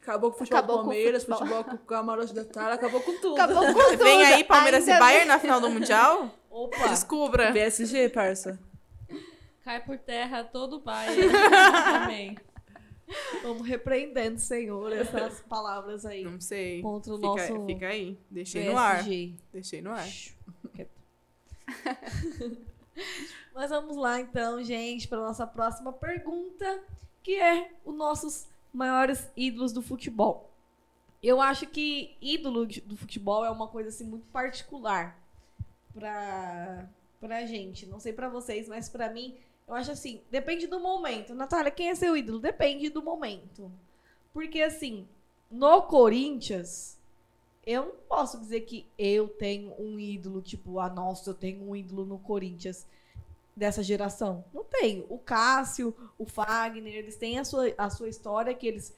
[0.03, 1.39] Acabou com o futebol Acabou do com o Palmeiras, futebol.
[1.47, 3.34] futebol com o camarote da Tara, acabou com tudo.
[3.41, 3.97] Acabou com tudo.
[4.05, 6.30] Vem aí, Palmeiras Ainda e Bayern na final do Mundial?
[6.51, 6.89] Opa!
[6.89, 7.53] Descubra.
[7.53, 8.59] PSG, parça.
[9.69, 11.29] Cai por terra todo o Bayern.
[12.03, 12.39] Amém.
[13.43, 16.25] Vamos repreendendo, Senhor, essas palavras aí.
[16.25, 16.81] Não sei.
[16.81, 18.19] Contra o Fica, nosso fica aí.
[18.31, 19.05] Deixei no ar.
[19.05, 19.35] PSG.
[19.53, 20.09] Deixei no ar.
[23.55, 26.83] Mas vamos lá então, gente, para nossa próxima pergunta,
[27.23, 30.51] que é os nossos maiores ídolos do futebol.
[31.23, 35.23] Eu acho que ídolo do futebol é uma coisa assim muito particular
[35.93, 36.89] pra
[37.21, 37.87] pra gente.
[37.87, 39.37] Não sei pra vocês, mas pra mim,
[39.69, 41.35] eu acho assim, depende do momento.
[41.35, 42.39] Natália, quem é seu ídolo?
[42.39, 43.71] Depende do momento.
[44.33, 45.07] Porque assim,
[45.51, 46.99] no Corinthians,
[47.66, 51.77] eu não posso dizer que eu tenho um ídolo, tipo, ah, nossa, eu tenho um
[51.77, 52.87] ídolo no Corinthians
[53.55, 54.43] dessa geração.
[54.55, 55.05] Não tenho.
[55.11, 58.97] O Cássio, o Fagner, eles têm a sua, a sua história que eles,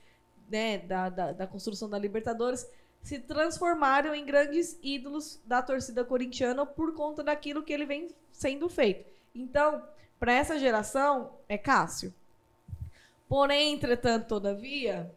[0.48, 2.64] né, da, da, da construção da Libertadores,
[3.02, 8.68] se transformaram em grandes ídolos da torcida corintiana por conta daquilo que ele vem sendo
[8.68, 9.04] feito.
[9.34, 9.82] Então,
[10.20, 12.14] para essa geração, é Cássio.
[13.26, 15.10] Porém, entretanto, todavia,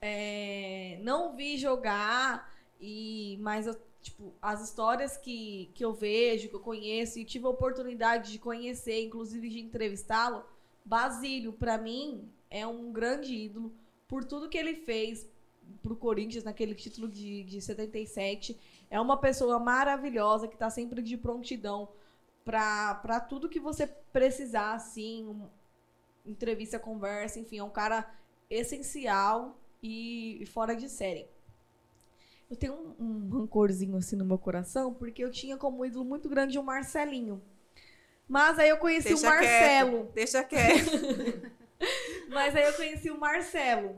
[0.00, 3.66] é, não vi jogar e mas
[4.00, 8.38] tipo as histórias que, que eu vejo que eu conheço e tive a oportunidade de
[8.38, 10.44] conhecer inclusive de entrevistá-lo
[10.84, 13.72] Basílio para mim é um grande ídolo
[14.06, 15.26] por tudo que ele fez
[15.82, 18.56] pro Corinthians naquele título de, de 77
[18.90, 21.88] é uma pessoa maravilhosa que está sempre de prontidão
[22.44, 25.48] para tudo que você precisar assim um-
[26.24, 27.98] entrevista conversa enfim é um cara
[28.48, 31.28] essencial e, e fora de série
[32.48, 36.28] eu tenho um, um rancorzinho assim no meu coração, porque eu tinha como ídolo muito
[36.28, 37.42] grande o Marcelinho.
[38.28, 39.98] Mas aí eu conheci Deixa o Marcelo.
[40.04, 40.12] quieto.
[40.14, 41.52] Deixa quieto.
[42.30, 43.96] Mas aí eu conheci o Marcelo.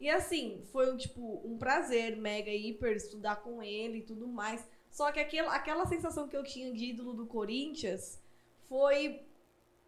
[0.00, 4.66] E assim, foi um, tipo um prazer mega hiper estudar com ele e tudo mais.
[4.90, 8.20] Só que aquela, aquela sensação que eu tinha de ídolo do Corinthians
[8.68, 9.22] foi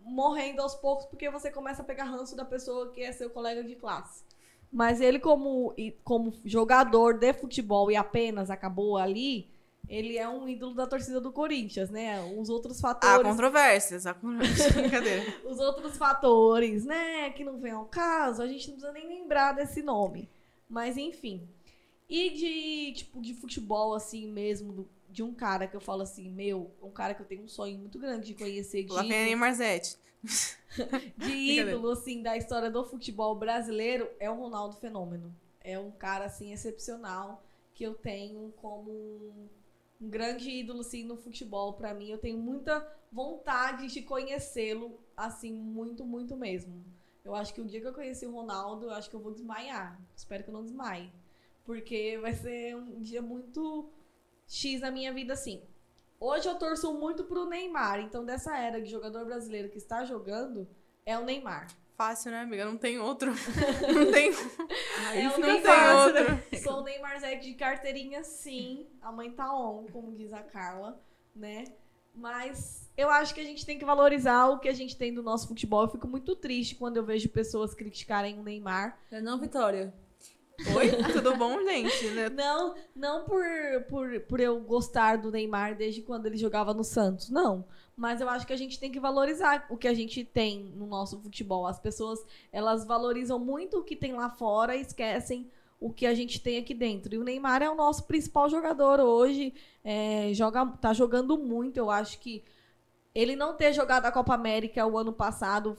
[0.07, 3.63] morrendo aos poucos, porque você começa a pegar ranço da pessoa que é seu colega
[3.65, 4.25] de classe.
[4.73, 9.49] Mas ele, como, como jogador de futebol e apenas acabou ali,
[9.89, 12.21] ele é um ídolo da torcida do Corinthians, né?
[12.37, 14.07] Os outros Há fatores controvérsias.
[14.07, 14.73] Há controvérsias.
[14.75, 15.25] Brincadeira.
[15.49, 19.53] os outros fatores, né, que não vem ao caso, a gente não precisa nem lembrar
[19.53, 20.29] desse nome.
[20.69, 21.49] Mas enfim.
[22.09, 26.31] E de tipo de futebol assim mesmo, do- de um cara que eu falo assim,
[26.31, 29.11] meu, um cara que eu tenho um sonho muito grande de conhecer de, a ídolo,
[31.17, 35.35] de ídolo assim da história do futebol brasileiro é o Ronaldo Fenômeno.
[35.61, 37.45] É um cara assim excepcional
[37.75, 39.49] que eu tenho como um,
[40.01, 42.09] um grande ídolo assim no futebol pra mim.
[42.09, 46.85] Eu tenho muita vontade de conhecê-lo assim muito, muito mesmo.
[47.25, 49.33] Eu acho que o dia que eu conheci o Ronaldo, eu acho que eu vou
[49.33, 50.01] desmaiar.
[50.17, 51.11] Espero que eu não desmaie,
[51.65, 53.91] porque vai ser um dia muito
[54.47, 55.63] X na minha vida assim.
[56.19, 60.67] Hoje eu torço muito pro Neymar, então dessa era de jogador brasileiro que está jogando
[61.05, 61.67] é o Neymar.
[61.97, 62.65] Fácil, né, amiga?
[62.65, 63.33] Não tem outro.
[63.95, 64.31] Não tem,
[65.15, 66.07] É o não tem Neymar.
[66.07, 66.59] outro.
[66.63, 68.87] Sou o Neymar Zé de carteirinha, sim.
[69.01, 71.01] A mãe tá on, como diz a Carla,
[71.35, 71.65] né?
[72.15, 75.23] Mas eu acho que a gente tem que valorizar o que a gente tem do
[75.23, 75.83] nosso futebol.
[75.85, 78.99] Eu fico muito triste quando eu vejo pessoas criticarem o Neymar.
[79.11, 79.93] É não, Vitória?
[80.77, 80.91] Oi?
[81.13, 82.07] Tudo bom, gente?
[82.09, 82.29] Né?
[82.31, 83.45] Não, não por,
[83.89, 87.65] por, por eu gostar do Neymar desde quando ele jogava no Santos, não.
[87.97, 90.87] Mas eu acho que a gente tem que valorizar o que a gente tem no
[90.87, 91.67] nosso futebol.
[91.67, 96.15] As pessoas, elas valorizam muito o que tem lá fora e esquecem o que a
[96.15, 97.15] gente tem aqui dentro.
[97.15, 99.55] E o Neymar é o nosso principal jogador hoje.
[99.85, 101.77] É, joga, tá jogando muito.
[101.77, 102.43] Eu acho que
[103.15, 105.77] ele não ter jogado a Copa América o ano passado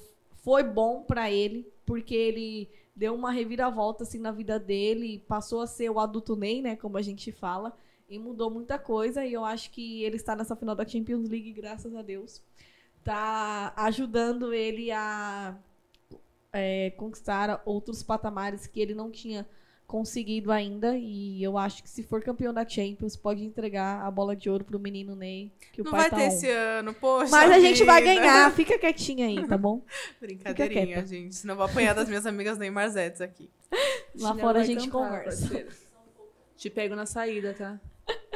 [0.47, 5.67] foi bom para ele, porque ele deu uma reviravolta assim na vida dele, passou a
[5.67, 7.77] ser o adulto Ney, né, como a gente fala,
[8.09, 9.23] e mudou muita coisa.
[9.23, 12.41] E eu acho que ele está nessa final da Champions League, graças a Deus,
[13.03, 15.55] tá ajudando ele a
[16.51, 19.47] é, conquistar outros patamares que ele não tinha
[19.87, 20.95] conseguido ainda.
[20.97, 24.63] E eu acho que se for campeão da Champions, pode entregar a bola de ouro
[24.65, 25.51] pro menino Ney.
[25.71, 26.27] Que o Não pai vai tá ter on.
[26.27, 27.31] esse ano, poxa.
[27.31, 28.51] Mas a gente vai ganhar.
[28.53, 29.81] Fica quietinha aí, tá bom?
[30.19, 31.33] Brincadeirinha, gente.
[31.35, 33.49] Senão vou apanhar das minhas amigas Neymar Zetes aqui.
[34.19, 35.65] Lá fora a gente cantar, conversa.
[36.57, 37.79] Te pego na saída, tá?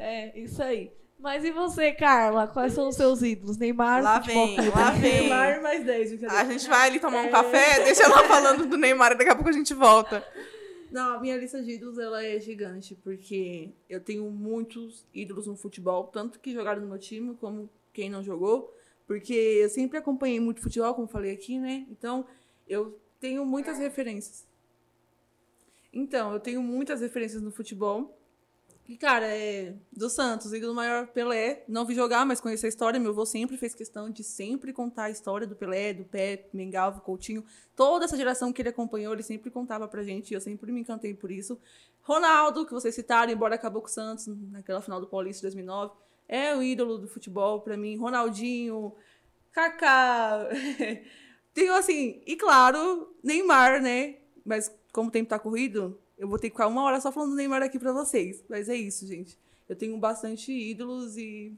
[0.00, 0.92] É, isso aí.
[1.18, 2.46] Mas e você, Carla?
[2.46, 3.56] Quais são os seus ídolos?
[3.58, 4.00] Neymar?
[4.00, 5.22] Lá vem, lá vem.
[5.22, 6.40] Neymar mais 10, brincadeira.
[6.40, 7.30] A gente vai ali tomar um É.
[7.30, 10.24] café, deixa ela falando do Neymar e daqui a pouco a gente volta.
[10.90, 15.54] Não, a minha lista de ídolos ela é gigante, porque eu tenho muitos ídolos no
[15.56, 18.74] futebol, tanto que jogaram no meu time, como quem não jogou,
[19.06, 21.86] porque eu sempre acompanhei muito futebol, como falei aqui, né?
[21.90, 22.26] Então,
[22.66, 24.46] eu tenho muitas referências.
[25.92, 28.17] Então, eu tenho muitas referências no futebol.
[28.88, 31.62] E, cara, é do Santos, ídolo maior Pelé.
[31.68, 32.98] Não vi jogar, mas conheço a história.
[32.98, 37.02] Meu avô sempre fez questão de sempre contar a história do Pelé, do Pepe, Mengalvo,
[37.02, 37.44] Coutinho.
[37.76, 40.30] Toda essa geração que ele acompanhou, ele sempre contava pra gente.
[40.30, 41.60] E eu sempre me encantei por isso.
[42.00, 45.92] Ronaldo, que vocês citaram, embora acabou com o Santos naquela final do Paulista de 2009.
[46.26, 47.98] É o ídolo do futebol pra mim.
[47.98, 48.94] Ronaldinho,
[49.52, 50.48] Kaká.
[51.52, 54.16] Tenho assim, e claro, Neymar, né?
[54.46, 57.30] Mas como o tempo tá corrido, eu vou ter que ficar uma hora só falando
[57.30, 58.44] do Neymar aqui pra vocês.
[58.48, 59.38] Mas é isso, gente.
[59.68, 61.52] Eu tenho bastante ídolos e.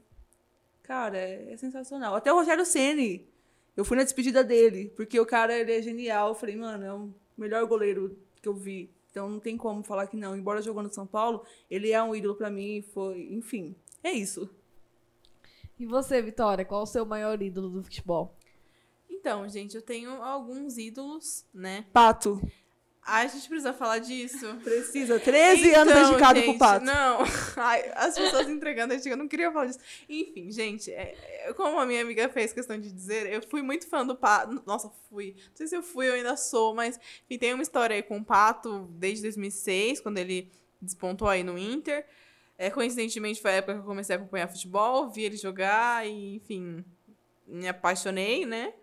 [0.83, 2.15] Cara, é, é sensacional.
[2.15, 3.27] Até o Rogério Ceni.
[3.75, 6.29] Eu fui na despedida dele, porque o cara ele é genial.
[6.29, 8.89] Eu falei, mano, é o melhor goleiro que eu vi.
[9.09, 10.35] Então não tem como falar que não.
[10.35, 12.83] Embora jogando no São Paulo, ele é um ídolo pra mim.
[12.93, 14.49] Foi, enfim, é isso.
[15.79, 16.65] E você, Vitória?
[16.65, 18.35] Qual o seu maior ídolo do futebol?
[19.09, 21.85] Então, gente, eu tenho alguns ídolos, né?
[21.93, 22.41] Pato.
[23.03, 24.45] Ai, a gente precisa falar disso.
[24.63, 25.19] Precisa.
[25.19, 26.85] 13 anos Então, dedicado gente, pro Pato.
[26.85, 27.19] Não,
[27.57, 29.79] Ai, as pessoas entregando a gente, eu não queria falar disso.
[30.07, 31.15] Enfim, gente, é-
[31.47, 34.61] é, como a minha amiga fez questão de dizer, eu fui muito fã do Pato.
[34.67, 35.35] Nossa, fui.
[35.49, 38.17] Não sei se eu fui, eu ainda sou, mas enfim, tem uma história aí com
[38.19, 42.05] o Pato desde 2006, quando ele despontou aí no Inter.
[42.57, 46.35] É, coincidentemente, foi a época que eu comecei a acompanhar futebol, vi ele jogar e,
[46.35, 46.85] enfim,
[47.47, 48.73] me apaixonei, né?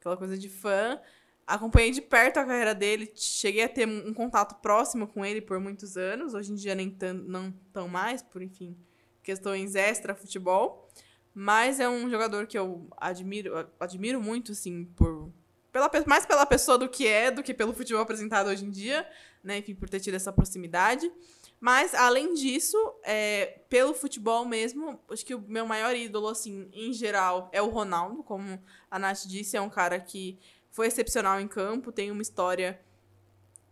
[0.00, 0.98] Aquela coisa de fã.
[1.46, 5.60] Acompanhei de perto a carreira dele, cheguei a ter um contato próximo com ele por
[5.60, 6.34] muitos anos.
[6.34, 8.76] Hoje em dia nem tão, não tão mais, por enfim,
[9.22, 10.90] questões extra futebol.
[11.32, 15.30] Mas é um jogador que eu admiro, admiro muito, assim, por
[15.70, 18.70] pela, pe- mais pela pessoa do que é, do que pelo futebol apresentado hoje em
[18.70, 19.06] dia,
[19.44, 19.58] né?
[19.58, 21.12] Enfim, por ter tido essa proximidade.
[21.60, 26.92] Mas, além disso, é, pelo futebol mesmo, acho que o meu maior ídolo, assim, em
[26.92, 28.22] geral, é o Ronaldo.
[28.22, 28.58] Como
[28.90, 30.38] a Nath disse, é um cara que
[30.76, 32.78] foi excepcional em campo, tem uma história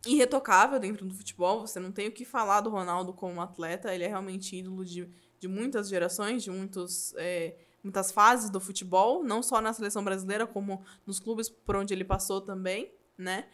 [0.07, 1.61] irretocável dentro do futebol.
[1.61, 3.95] Você não tem o que falar do Ronaldo como atleta.
[3.95, 5.07] Ele é realmente ídolo de,
[5.39, 10.47] de muitas gerações, de muitos, é, muitas fases do futebol, não só na seleção brasileira,
[10.47, 13.49] como nos clubes por onde ele passou também, né?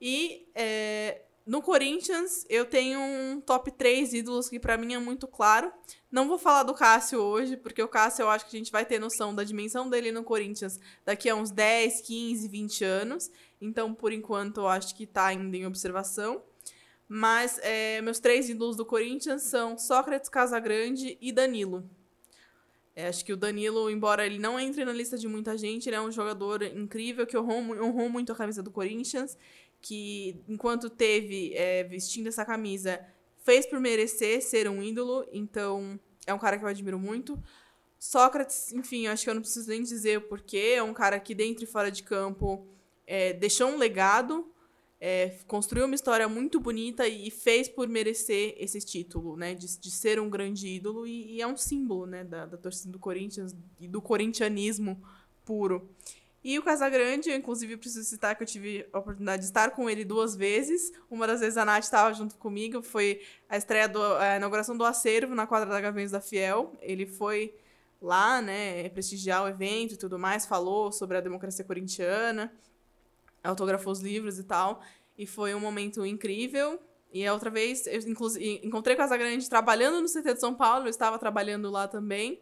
[0.00, 5.26] E é, no Corinthians, eu tenho um top 3 ídolos que pra mim é muito
[5.26, 5.72] claro.
[6.12, 8.84] Não vou falar do Cássio hoje, porque o Cássio eu acho que a gente vai
[8.84, 13.30] ter noção da dimensão dele no Corinthians daqui a uns 10, 15, 20 anos.
[13.62, 16.42] Então, por enquanto, eu acho que tá ainda em observação.
[17.08, 21.88] Mas é, meus três ídolos do Corinthians são Sócrates, Casagrande e Danilo.
[22.94, 25.96] É, acho que o Danilo, embora ele não entre na lista de muita gente, ele
[25.96, 29.38] é um jogador incrível que honrou, honrou muito a camisa do Corinthians
[29.80, 33.00] que enquanto teve é, vestindo essa camisa,
[33.44, 37.42] fez por merecer ser um ídolo, então é um cara que eu admiro muito.
[37.98, 41.34] Sócrates, enfim, acho que eu não preciso nem dizer o porquê, é um cara que
[41.34, 42.66] dentro e fora de campo
[43.06, 44.52] é, deixou um legado,
[45.00, 49.90] é, construiu uma história muito bonita e fez por merecer esse título, né, de, de
[49.90, 53.54] ser um grande ídolo e, e é um símbolo, né, da, da torcida do Corinthians
[53.80, 55.02] e do corintianismo
[55.44, 55.88] puro.
[56.42, 59.90] E o Casagrande, eu inclusive preciso citar que eu tive a oportunidade de estar com
[59.90, 60.92] ele duas vezes.
[61.10, 64.84] Uma das vezes a Nath estava junto comigo, foi a estreia, do, a inauguração do
[64.84, 66.72] acervo na quadra da Gaviões da Fiel.
[66.80, 67.54] Ele foi
[68.00, 72.52] lá, né, prestigiar o evento e tudo mais, falou sobre a democracia corintiana,
[73.42, 74.80] autografou os livros e tal.
[75.16, 76.80] E foi um momento incrível.
[77.12, 78.00] E a outra vez, eu
[78.62, 82.40] encontrei o Casagrande trabalhando no CT de São Paulo, eu estava trabalhando lá também.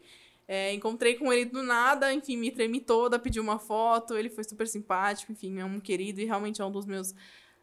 [0.48, 4.44] É, encontrei com ele do nada, enfim, me tremi toda, pedi uma foto, ele foi
[4.44, 7.14] super simpático, enfim, é um querido e realmente é um dos meus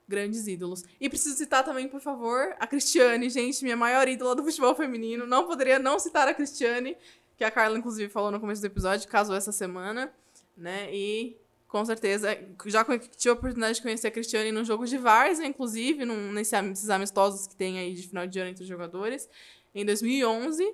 [0.08, 0.84] grandes ídolos.
[1.00, 5.26] E preciso citar também, por favor, a Cristiane, gente, minha maior ídola do futebol feminino.
[5.26, 6.98] Não poderia não citar a Cristiane,
[7.38, 10.14] que a Carla, inclusive, falou no começo do episódio, casou essa semana,
[10.58, 10.94] né?
[10.94, 11.38] E
[11.74, 16.06] com certeza, já tive a oportunidade de conhecer a Cristiane no jogo de Várzea, inclusive,
[16.06, 19.28] num, nesses amistosos que tem aí de final de ano entre os jogadores,
[19.74, 20.72] em 2011.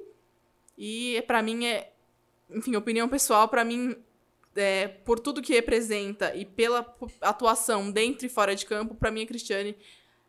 [0.78, 1.94] E para mim é
[2.50, 3.96] enfim, opinião pessoal, para mim,
[4.56, 6.86] é, por tudo que representa e pela
[7.22, 9.76] atuação dentro e fora de campo, para mim a Cristiane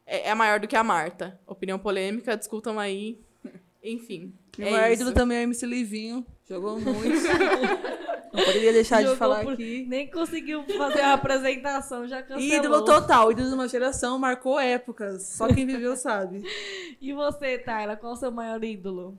[0.07, 1.39] é, é, maior do que a Marta.
[1.47, 3.19] Opinião polêmica, discutam aí.
[3.83, 4.35] Enfim.
[4.59, 6.27] Meu é maior ídolo também é o MC Livinho.
[6.49, 7.01] Jogou muito.
[8.33, 9.55] Não poderia deixar Jogou de falar por...
[9.55, 9.87] aqui.
[9.89, 12.59] Nem conseguiu fazer a apresentação, já cancelou.
[12.59, 15.23] Ídolo total, ídolo de uma geração, marcou épocas.
[15.23, 16.43] Só quem viveu sabe.
[17.01, 19.17] e você, Tayla, qual é o seu maior ídolo?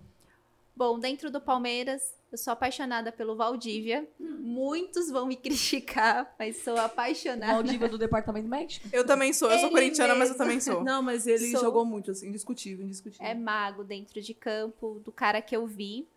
[0.76, 4.08] Bom, dentro do Palmeiras, eu sou apaixonada pelo Valdívia.
[4.20, 7.54] Muitos vão me criticar, mas sou apaixonada.
[7.54, 8.88] Valdívia do Departamento Médico?
[8.94, 9.52] Eu também sou.
[9.52, 10.82] Eu sou corintiana, mas eu também sou.
[10.84, 11.62] Não, mas ele sou...
[11.62, 13.26] jogou muito, assim, indiscutível, indiscutível.
[13.26, 16.08] É mago dentro de campo, do cara que eu vi.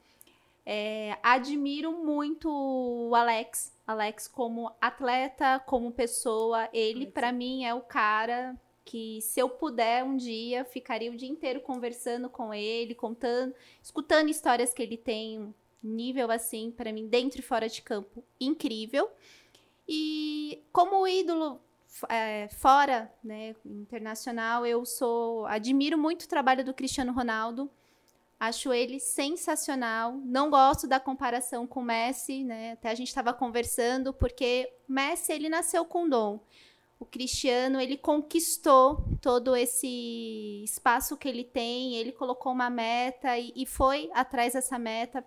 [0.64, 3.72] É, admiro muito o Alex.
[3.86, 6.68] Alex como atleta, como pessoa.
[6.72, 11.28] Ele, para mim, é o cara que se eu puder um dia, ficaria o dia
[11.28, 15.54] inteiro conversando com ele, contando, escutando histórias que ele tem
[15.86, 19.10] nível assim, para mim, dentro e fora de campo, incrível.
[19.86, 21.60] E como ídolo
[22.08, 27.70] é, fora, né, internacional, eu sou admiro muito o trabalho do Cristiano Ronaldo.
[28.40, 30.12] Acho ele sensacional.
[30.24, 32.72] Não gosto da comparação com Messi, né?
[32.72, 36.40] Até a gente estava conversando porque Messi ele nasceu com dom.
[36.98, 41.94] O Cristiano ele conquistou todo esse espaço que ele tem.
[41.94, 45.24] Ele colocou uma meta e, e foi atrás dessa meta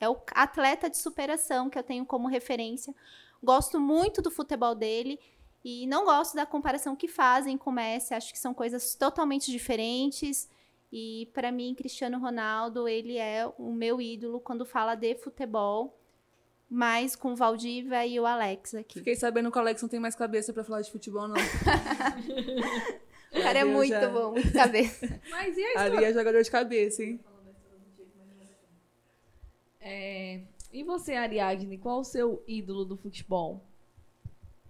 [0.00, 2.94] é o atleta de superação que eu tenho como referência.
[3.42, 5.18] Gosto muito do futebol dele
[5.64, 8.14] e não gosto da comparação que fazem com o Messi.
[8.14, 10.48] Acho que são coisas totalmente diferentes.
[10.92, 15.94] E para mim, Cristiano Ronaldo, ele é o meu ídolo quando fala de futebol.
[16.70, 18.98] Mais com o Valdívia e o Alex aqui.
[18.98, 21.34] Fiquei sabendo que o Alex não tem mais cabeça para falar de futebol, não.
[23.32, 24.06] o cara é muito já...
[24.10, 25.20] bom, muito cabeça.
[25.30, 27.18] Mas e a Ali é jogador de cabeça, hein?
[29.88, 30.42] É...
[30.72, 33.64] E você, Ariadne, qual o seu ídolo do futebol?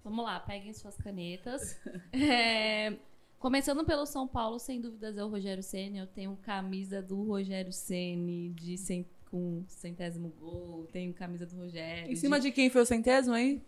[0.05, 1.79] Vamos lá, peguem suas canetas.
[2.13, 2.97] É...
[3.39, 5.99] Começando pelo São Paulo, sem dúvidas é o Rogério Ceni.
[5.99, 9.07] Eu tenho camisa do Rogério Ceni de cent...
[9.31, 10.89] com centésimo gol.
[10.91, 12.11] Tenho camisa do Rogério.
[12.11, 13.63] Em cima de, de quem foi o centésimo aí?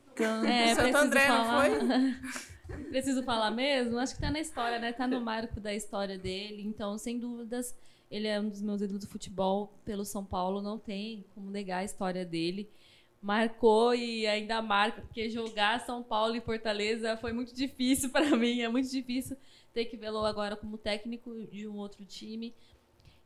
[0.45, 1.69] É, Santo André, falar...
[1.69, 2.83] não foi?
[2.91, 3.99] preciso falar mesmo?
[3.99, 4.93] Acho que tá na história, né?
[4.93, 6.63] Tá no marco da história dele.
[6.67, 7.75] Então, sem dúvidas,
[8.11, 11.79] ele é um dos meus ídolos do futebol pelo São Paulo, não tem como negar
[11.79, 12.69] a história dele.
[13.23, 18.63] Marcou e ainda marca, porque jogar São Paulo e Fortaleza foi muito difícil para mim,
[18.63, 19.37] é muito difícil
[19.73, 22.55] ter que vê-lo agora como técnico de um outro time.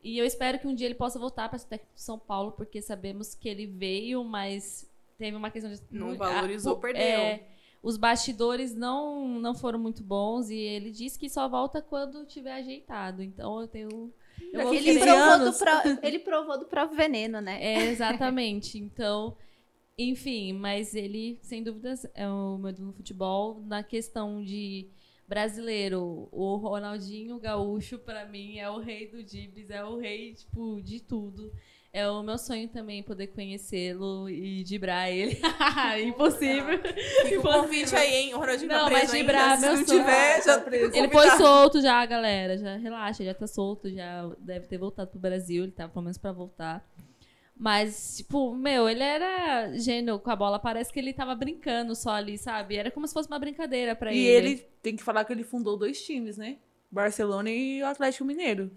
[0.02, 2.52] E eu espero que um dia ele possa voltar para ser técnico de São Paulo,
[2.52, 5.80] porque sabemos que ele veio, mas teve uma questão de.
[5.90, 7.02] Não valorizou, a, perdeu.
[7.02, 7.48] É,
[7.82, 12.52] os bastidores não, não foram muito bons e ele disse que só volta quando tiver
[12.52, 13.22] ajeitado.
[13.22, 14.12] Então eu tenho
[14.52, 16.06] ele, provou do pro...
[16.06, 17.58] ele provou do próprio veneno, né?
[17.62, 18.78] É, exatamente.
[18.78, 19.36] Então,
[19.96, 23.62] enfim, mas ele, sem dúvidas, é o meu do futebol.
[23.66, 24.88] Na questão de
[25.26, 30.80] brasileiro, o Ronaldinho Gaúcho, para mim, é o rei do Dibs, é o rei, tipo,
[30.82, 31.52] de tudo.
[31.94, 35.38] É o meu sonho também poder conhecê-lo e dibrar ele.
[36.04, 36.80] Impossível.
[37.22, 38.34] Fica o convite aí, hein?
[38.34, 42.04] O Ronaldinho tá Não, mas dibrar meu Se não tiver, já Ele foi solto já,
[42.04, 42.58] galera.
[42.58, 45.62] Já relaxa, já tá solto, já deve ter voltado pro Brasil.
[45.62, 46.84] Ele tá pelo menos pra voltar.
[47.56, 50.58] Mas, tipo, meu, ele era gênio com a bola.
[50.58, 52.74] Parece que ele tava brincando só ali, sabe?
[52.74, 54.48] Era como se fosse uma brincadeira pra e ele.
[54.48, 56.56] E ele tem que falar que ele fundou dois times, né?
[56.90, 58.72] Barcelona e o Atlético Mineiro.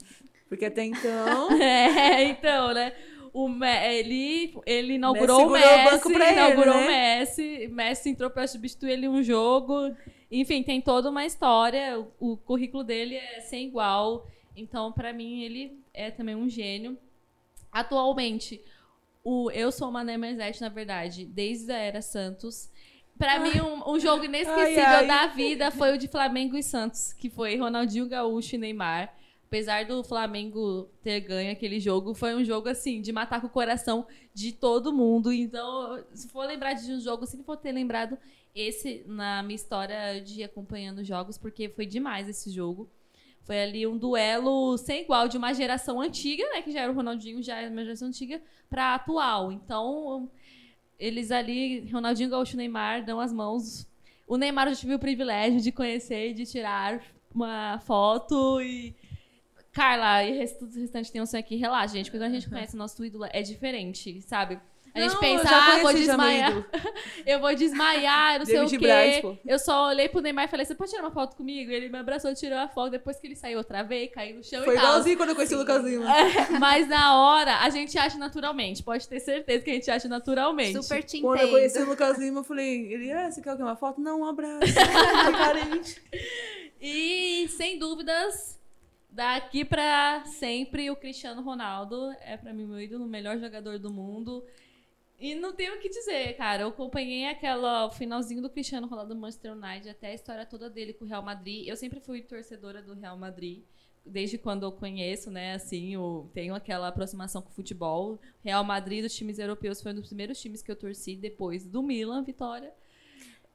[0.49, 1.51] Porque até então.
[1.61, 2.93] é, então, né?
[3.33, 7.15] O, ele, ele inaugurou Messi o Messi, o inaugurou ele, né?
[7.15, 7.67] o Messi.
[7.67, 9.93] Messi entrou pra substituir ele um jogo.
[10.31, 11.99] Enfim, tem toda uma história.
[11.99, 14.27] O, o currículo dele é sem igual.
[14.55, 16.97] Então, para mim, ele é também um gênio.
[17.71, 18.61] Atualmente,
[19.23, 22.71] o Eu Sou Mané Merzete, na verdade, desde a Era Santos.
[23.19, 25.07] Pra mim, um, um jogo inesquecível ai, ai.
[25.07, 29.13] da vida foi o de Flamengo e Santos, que foi Ronaldinho Gaúcho e Neymar
[29.47, 33.49] apesar do Flamengo ter ganho aquele jogo, foi um jogo assim de matar com o
[33.49, 35.31] coração de todo mundo.
[35.31, 38.17] Então, se for lembrar de um jogo, sempre vou ter lembrado
[38.53, 42.89] esse na minha história de acompanhando jogos, porque foi demais esse jogo.
[43.43, 46.61] Foi ali um duelo sem igual de uma geração antiga, né?
[46.61, 49.53] Que já era o Ronaldinho, já era uma geração antiga, pra atual.
[49.53, 50.29] Então,
[50.99, 53.87] eles ali, Ronaldinho Gaúcho e Neymar, dão as mãos.
[54.27, 57.01] O Neymar eu tive o privilégio de conhecer e de tirar
[57.33, 58.93] uma foto e.
[59.77, 61.55] Carla, e o resto- o restante tem um sonho aqui.
[61.55, 62.09] Relaxa, gente.
[62.09, 64.59] Quando a gente conhece o nosso ídolo, é diferente, sabe?
[64.95, 66.65] A gente Não, pensa, eu ah, vou desmaiar.
[67.23, 68.77] Eu vou desmaiar, não sei o quê.
[68.79, 71.69] Braz, eu só olhei pro Neymar e falei, você pode tirar uma foto comigo?
[71.69, 72.89] Ele me abraçou, tirou a foto.
[72.89, 74.87] Depois que ele saiu outra vez, caiu no chão Foi e tal.
[74.87, 76.05] igualzinho quando eu conheci o Lucas Lima.
[76.59, 78.81] Mas na hora, a gente acha naturalmente.
[78.81, 80.81] Pode ter certeza que a gente acha naturalmente.
[80.81, 81.85] Super te Quando eu conheci o.
[81.85, 83.61] Lucas Lima, eu falei, ele, ah, você quer o quê?
[83.61, 84.01] Uma foto?
[84.01, 84.63] Não, um abraço.
[86.79, 88.56] E, sem dúvidas,
[89.17, 93.91] daqui pra sempre, o Cristiano Ronaldo é pra mim meu ídolo, o melhor jogador do
[93.91, 94.45] mundo.
[95.19, 96.61] E não tenho o que dizer, cara.
[96.61, 100.69] Eu acompanhei aquela o finalzinho do Cristiano Ronaldo do Manchester United, até a história toda
[100.69, 101.67] dele com o Real Madrid.
[101.67, 103.63] Eu sempre fui torcedora do Real Madrid.
[104.05, 108.19] Desde quando eu conheço, né, assim, eu tenho aquela aproximação com o futebol.
[108.43, 111.81] Real Madrid dos times europeus foi um dos primeiros times que eu torci depois do
[111.81, 112.71] Milan, Vitória.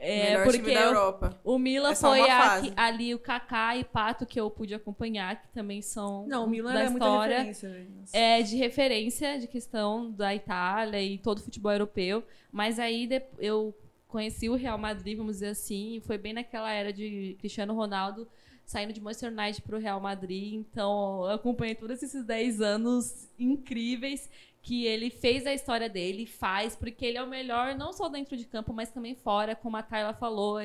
[0.04, 1.40] É, Melhor porque time da eu- Europa.
[1.44, 5.48] o Milan É foi a- ali o Kaká e Pato que eu pude acompanhar, que
[5.52, 7.36] também são Não, o Milan da é muita história.
[7.38, 7.90] referência, velho.
[8.00, 8.16] Nossa.
[8.16, 12.24] É de referência de questão da Itália e todo o futebol europeu.
[12.50, 13.72] Mas aí eu
[14.08, 18.26] conheci o Real Madrid, vamos dizer assim, e foi bem naquela era de Cristiano Ronaldo
[18.64, 20.54] saindo de Manchester United para o Real Madrid.
[20.54, 24.28] Então eu acompanhei todos esses 10 anos incríveis
[24.62, 28.36] que ele fez a história dele, faz, porque ele é o melhor não só dentro
[28.36, 30.60] de campo, mas também fora, como a Tayla falou.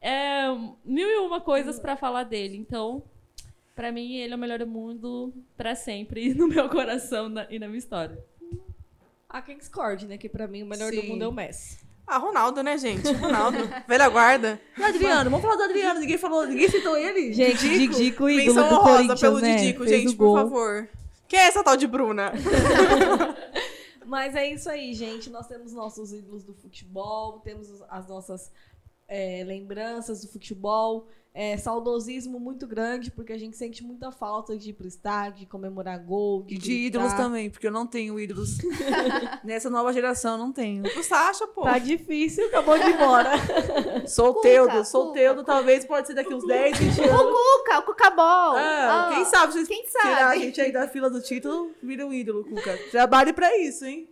[0.00, 0.46] É
[0.84, 2.56] mil e uma coisas para falar dele.
[2.56, 3.02] Então,
[3.74, 7.60] Pra mim, ele é o melhor do mundo pra sempre, no meu coração na- e
[7.60, 8.18] na minha história.
[9.28, 10.18] A quem discorde, né?
[10.18, 11.06] Que pra mim o melhor do Sim.
[11.10, 11.78] mundo é o Messi.
[12.04, 13.06] Ah, Ronaldo, né, gente?
[13.12, 13.58] Ronaldo.
[13.86, 14.60] Velha guarda.
[14.76, 16.00] E o Adriano, vamos falar do Adriano.
[16.00, 17.32] Ninguém falou, ninguém citou ele.
[17.32, 19.56] Gente, Didico, ídolo Menção do honrosa Corinthians, pelo né?
[19.56, 20.36] Didico, Fez gente, o por gol.
[20.38, 20.88] favor.
[21.28, 22.32] Quem é essa tal de Bruna?
[24.06, 25.28] Mas é isso aí, gente.
[25.28, 28.50] Nós temos nossos ídolos do futebol, temos os- as nossas
[29.06, 31.06] é, lembranças do futebol.
[31.34, 35.46] É, saudosismo muito grande, porque a gente sente muita falta de ir pro estádio, de
[35.46, 36.86] comemorar gol, de, E de gritar.
[36.98, 38.58] ídolos também, porque eu não tenho ídolos.
[39.44, 40.82] Nessa nova geração, eu não tenho.
[40.98, 41.62] O Sasha, pô.
[41.62, 43.30] Tá difícil, acabou de ir embora.
[44.08, 45.52] Solteudo, Cuca, solteudo Cuca.
[45.52, 47.20] talvez pode ser daqui uns 10, 20 anos.
[47.22, 48.56] Cuca, o Cucabol.
[48.56, 50.40] Ah, Ah, quem sabe se Quem tirar a sabe?
[50.40, 52.76] gente aí da fila do título, vira um ídolo, Cuca.
[52.90, 54.08] Trabalhe pra isso, hein?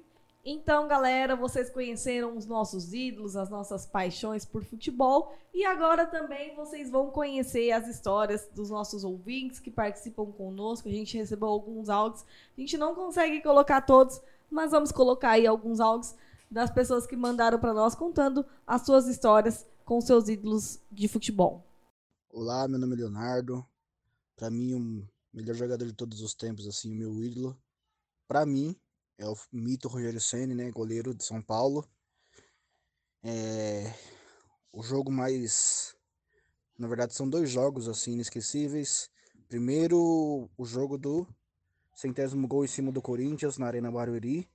[0.48, 5.36] Então, galera, vocês conheceram os nossos ídolos, as nossas paixões por futebol.
[5.52, 10.86] E agora também vocês vão conhecer as histórias dos nossos ouvintes que participam conosco.
[10.86, 12.24] A gente recebeu alguns áudios.
[12.56, 16.14] A gente não consegue colocar todos, mas vamos colocar aí alguns áudios
[16.48, 21.66] das pessoas que mandaram para nós contando as suas histórias com seus ídolos de futebol.
[22.30, 23.66] Olá, meu nome é Leonardo.
[24.36, 27.60] Pra mim, o melhor jogador de todos os tempos, assim, o meu ídolo.
[28.28, 28.76] Pra mim,
[29.18, 31.88] é o mito Rogério Ceni, né, goleiro de São Paulo.
[33.22, 33.92] É
[34.76, 35.96] o jogo mais,
[36.78, 39.10] na verdade, são dois jogos assim inesquecíveis.
[39.48, 41.26] Primeiro, o jogo do
[41.94, 44.46] centésimo gol em cima do Corinthians na Arena Barueri.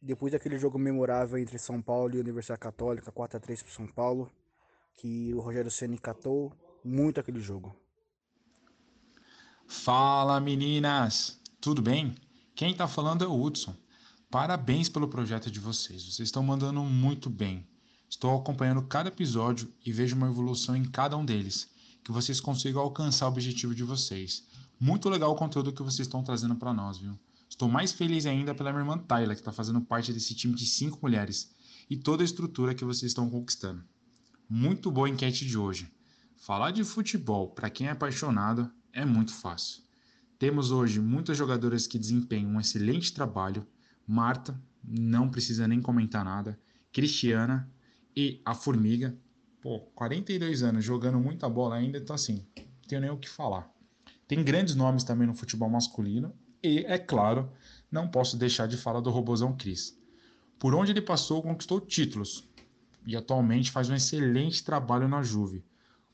[0.00, 3.86] Depois daquele jogo memorável entre São Paulo e Universidade Católica, 4 a 3 para São
[3.88, 4.32] Paulo,
[4.94, 6.52] que o Rogério Ceni catou
[6.84, 7.74] muito aquele jogo.
[9.66, 12.14] Fala meninas, tudo bem?
[12.54, 13.76] Quem tá falando é o Hudson.
[14.30, 17.66] Parabéns pelo projeto de vocês, vocês estão mandando muito bem.
[18.10, 21.66] Estou acompanhando cada episódio e vejo uma evolução em cada um deles,
[22.04, 24.46] que vocês consigam alcançar o objetivo de vocês.
[24.78, 27.18] Muito legal o conteúdo que vocês estão trazendo para nós, viu?
[27.48, 30.66] Estou mais feliz ainda pela minha irmã Tayla, que está fazendo parte desse time de
[30.66, 31.50] cinco mulheres,
[31.88, 33.82] e toda a estrutura que vocês estão conquistando.
[34.46, 35.90] Muito boa enquete de hoje.
[36.36, 39.82] Falar de futebol para quem é apaixonado é muito fácil.
[40.38, 43.66] Temos hoje muitas jogadoras que desempenham um excelente trabalho.
[44.08, 46.58] Marta, não precisa nem comentar nada.
[46.90, 47.70] Cristiana
[48.16, 49.14] e a Formiga.
[49.60, 53.70] Pô, 42 anos jogando muita bola ainda, então assim, não tenho nem o que falar.
[54.26, 56.34] Tem grandes nomes também no futebol masculino.
[56.62, 57.52] E, é claro,
[57.90, 59.98] não posso deixar de falar do Robozão Cris.
[60.58, 62.48] Por onde ele passou, conquistou títulos.
[63.06, 65.62] E atualmente faz um excelente trabalho na Juve.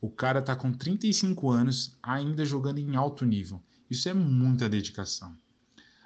[0.00, 3.62] O cara tá com 35 anos, ainda jogando em alto nível.
[3.88, 5.36] Isso é muita dedicação.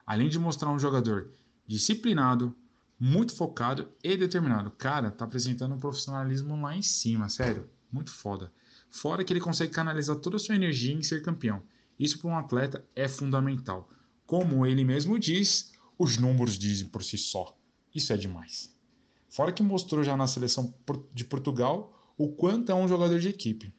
[0.06, 1.30] Além de mostrar um jogador
[1.68, 2.56] disciplinado,
[2.98, 4.70] muito focado e determinado.
[4.72, 7.68] Cara, tá apresentando um profissionalismo lá em cima, sério.
[7.92, 8.50] Muito foda.
[8.90, 11.62] Fora que ele consegue canalizar toda a sua energia em ser campeão.
[11.98, 13.88] Isso para um atleta é fundamental.
[14.26, 17.56] Como ele mesmo diz, os números dizem por si só.
[17.94, 18.74] Isso é demais.
[19.28, 20.74] Fora que mostrou já na seleção
[21.12, 23.72] de Portugal o quanto é um jogador de equipe.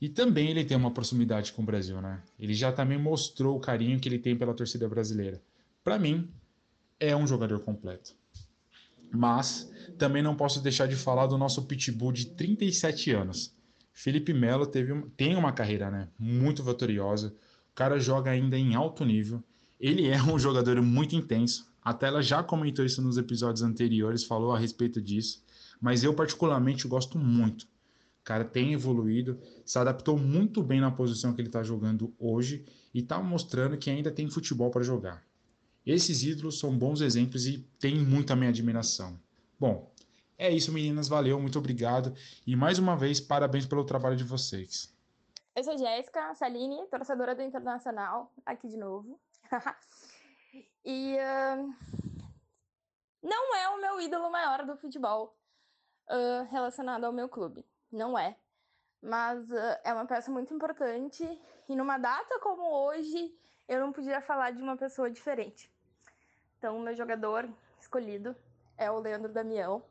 [0.00, 2.22] E também ele tem uma proximidade com o Brasil, né?
[2.38, 5.40] Ele já também mostrou o carinho que ele tem pela torcida brasileira.
[5.82, 6.28] Para mim,
[7.04, 8.14] é um jogador completo.
[9.12, 13.54] Mas também não posso deixar de falar do nosso pitbull de 37 anos.
[13.92, 17.28] Felipe Melo teve, tem uma carreira né, muito vitoriosa.
[17.70, 19.42] O cara joga ainda em alto nível.
[19.78, 21.72] Ele é um jogador muito intenso.
[21.82, 25.44] A Tela já comentou isso nos episódios anteriores, falou a respeito disso.
[25.80, 27.62] Mas eu, particularmente, gosto muito.
[27.62, 32.64] O cara tem evoluído, se adaptou muito bem na posição que ele está jogando hoje
[32.94, 35.22] e está mostrando que ainda tem futebol para jogar.
[35.86, 39.20] Esses ídolos são bons exemplos e têm muita minha admiração.
[39.60, 39.92] Bom,
[40.38, 41.08] é isso, meninas.
[41.08, 42.14] Valeu, muito obrigado.
[42.46, 44.92] E mais uma vez, parabéns pelo trabalho de vocês.
[45.54, 49.20] Eu sou Jéssica Salini, torcedora do Internacional, aqui de novo.
[50.84, 51.74] e uh,
[53.22, 55.36] não é o meu ídolo maior do futebol
[56.08, 57.64] uh, relacionado ao meu clube.
[57.92, 58.36] Não é.
[59.02, 61.22] Mas uh, é uma peça muito importante.
[61.68, 63.32] E numa data como hoje,
[63.68, 65.70] eu não podia falar de uma pessoa diferente.
[66.64, 67.46] Então, meu jogador
[67.78, 68.34] escolhido
[68.78, 69.84] é o Leandro Damião.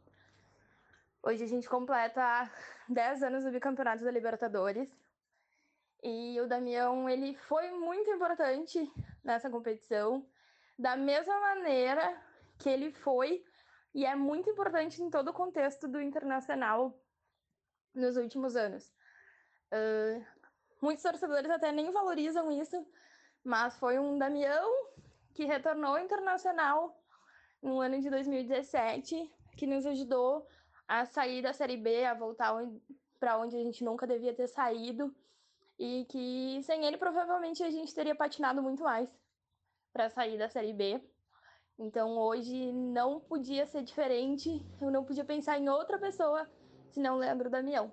[1.22, 2.52] Hoje a gente completa
[2.90, 4.90] 10 anos do bicampeonato da Libertadores.
[6.02, 8.91] E o Damião, ele foi muito importante
[9.24, 10.28] nessa competição,
[10.76, 12.20] da mesma maneira
[12.58, 13.45] que ele foi
[13.94, 17.00] e é muito importante em todo o contexto do internacional
[17.94, 18.91] nos últimos anos.
[19.72, 20.26] Uh,
[20.82, 22.84] muitos torcedores até nem valorizam isso,
[23.44, 24.93] mas foi um Damião
[25.34, 26.98] que retornou internacional
[27.62, 30.48] no ano de 2017, que nos ajudou
[30.88, 32.54] a sair da Série B, a voltar
[33.20, 35.16] para onde a gente nunca devia ter saído,
[35.80, 39.10] e que sem ele provavelmente a gente teria patinado muito mais
[39.92, 41.02] para sair da Série B.
[41.80, 46.48] Então hoje não podia ser diferente, eu não podia pensar em outra pessoa
[46.92, 47.92] senão Leandro Damião.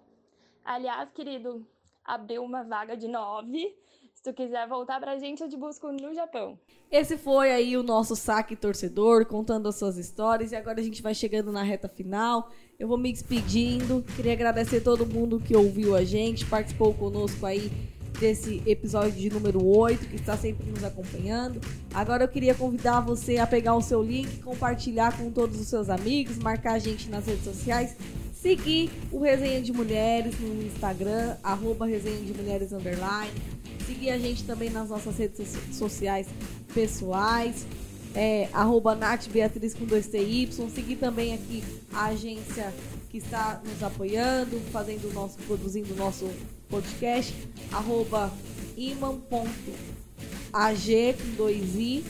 [0.62, 1.66] Aliás, querido,
[2.04, 3.74] abriu uma vaga de nove
[4.20, 6.58] se tu quiser voltar pra gente, eu te busco no Japão.
[6.90, 10.52] Esse foi aí o nosso saque torcedor, contando as suas histórias.
[10.52, 12.50] E agora a gente vai chegando na reta final.
[12.78, 14.04] Eu vou me despedindo.
[14.14, 17.72] Queria agradecer todo mundo que ouviu a gente, participou conosco aí
[18.18, 21.58] desse episódio de número 8, que está sempre nos acompanhando.
[21.94, 25.88] Agora eu queria convidar você a pegar o seu link, compartilhar com todos os seus
[25.88, 27.96] amigos, marcar a gente nas redes sociais,
[28.40, 33.32] seguir o Resenha de Mulheres no Instagram, arroba Resenha de Mulheres Underline
[33.90, 36.28] Seguir a gente também nas nossas redes sociais
[36.72, 37.66] pessoais.
[38.14, 40.70] É, arroba Nath Beatriz com 2TY.
[40.70, 42.72] Seguir também aqui a agência
[43.10, 46.30] que está nos apoiando, fazendo o nosso, produzindo o nosso
[46.68, 47.34] podcast.
[47.72, 48.32] Arroba
[48.76, 49.20] iman.ag
[51.14, 52.04] com 2i.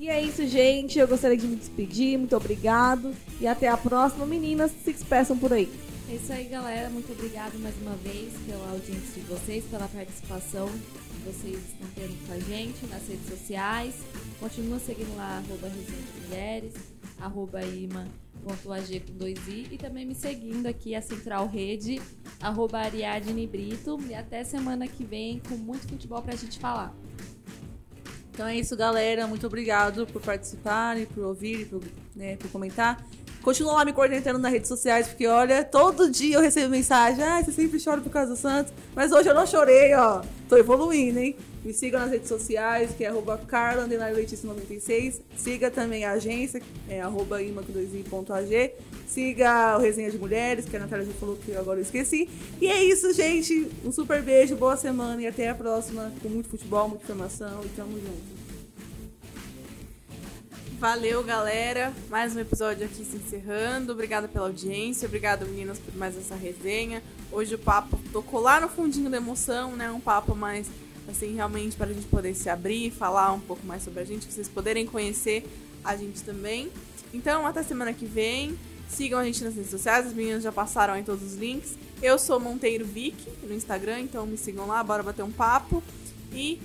[0.00, 0.98] E é isso, gente.
[0.98, 2.18] Eu gostaria de me despedir.
[2.18, 3.14] Muito obrigado.
[3.38, 4.24] E até a próxima.
[4.24, 5.70] Meninas, se despeçam por aí.
[6.08, 6.88] É isso aí, galera.
[6.88, 10.68] Muito obrigado mais uma vez pela audiência de vocês, pela participação
[11.24, 13.94] vocês estão tendo com a gente nas redes sociais.
[14.38, 16.74] Continua seguindo lá, arroba Resenha Mulheres,
[17.18, 22.00] arroba ima.ag com 2i e também me seguindo aqui a Central Rede,
[22.40, 23.98] arroba Ariadne Brito.
[24.08, 26.94] E até semana que vem com muito futebol pra gente falar.
[28.40, 29.26] Então é isso, galera.
[29.26, 31.82] Muito obrigado por participarem, por ouvir, por,
[32.16, 33.06] né, por comentar.
[33.42, 37.22] Continua lá me coordenando nas redes sociais, porque olha, todo dia eu recebo mensagem.
[37.22, 38.72] Ah, você sempre chora por causa do Santos.
[38.94, 40.22] Mas hoje eu não chorei, ó.
[40.48, 41.36] Tô evoluindo, hein?
[41.62, 45.20] Me siga nas redes sociais, que é arroba carla96.
[45.36, 48.72] Siga também a agência, é arroba ima2i.ag.
[49.10, 52.28] Siga o Resenha de Mulheres, que a Natália já falou que agora eu esqueci.
[52.60, 53.68] E é isso, gente.
[53.84, 56.12] Um super beijo, boa semana e até a próxima.
[56.22, 58.40] Com muito futebol, muita informação e tamo junto.
[60.78, 61.92] Valeu, galera.
[62.08, 63.92] Mais um episódio aqui se encerrando.
[63.92, 65.08] Obrigada pela audiência.
[65.08, 67.02] Obrigada, meninas, por mais essa resenha.
[67.32, 69.90] Hoje o papo tocou lá no fundinho da emoção, né?
[69.90, 70.68] Um papo mais,
[71.08, 74.30] assim, realmente para a gente poder se abrir, falar um pouco mais sobre a gente,
[74.30, 75.44] vocês poderem conhecer
[75.84, 76.70] a gente também.
[77.12, 78.56] Então, até semana que vem.
[78.90, 81.76] Sigam a gente nas redes sociais, as meninas já passaram aí todos os links.
[82.02, 85.82] Eu sou Monteiro Vic no Instagram, então me sigam lá, bora bater um papo.
[86.32, 86.60] E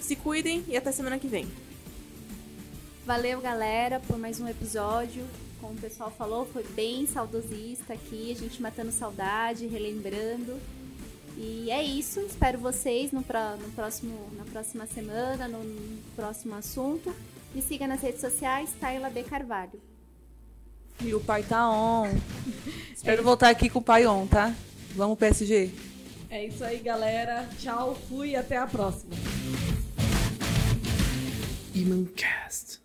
[0.00, 1.46] se cuidem e até semana que vem.
[3.06, 5.24] Valeu, galera, por mais um episódio.
[5.60, 10.58] Como o pessoal falou, foi bem saudosista aqui, a gente matando saudade, relembrando.
[11.36, 17.14] E é isso, espero vocês no, no próximo, na próxima semana, no, no próximo assunto.
[17.54, 19.22] Me siga nas redes sociais, Tayla B.
[19.22, 19.89] Carvalho.
[21.02, 22.08] E o pai tá on.
[22.94, 24.54] espero é voltar aqui com o pai on, tá?
[24.94, 25.70] Vamos PSG.
[26.28, 27.48] É isso aí, galera.
[27.58, 29.14] Tchau, fui e até a próxima.
[31.74, 32.80] Imancast.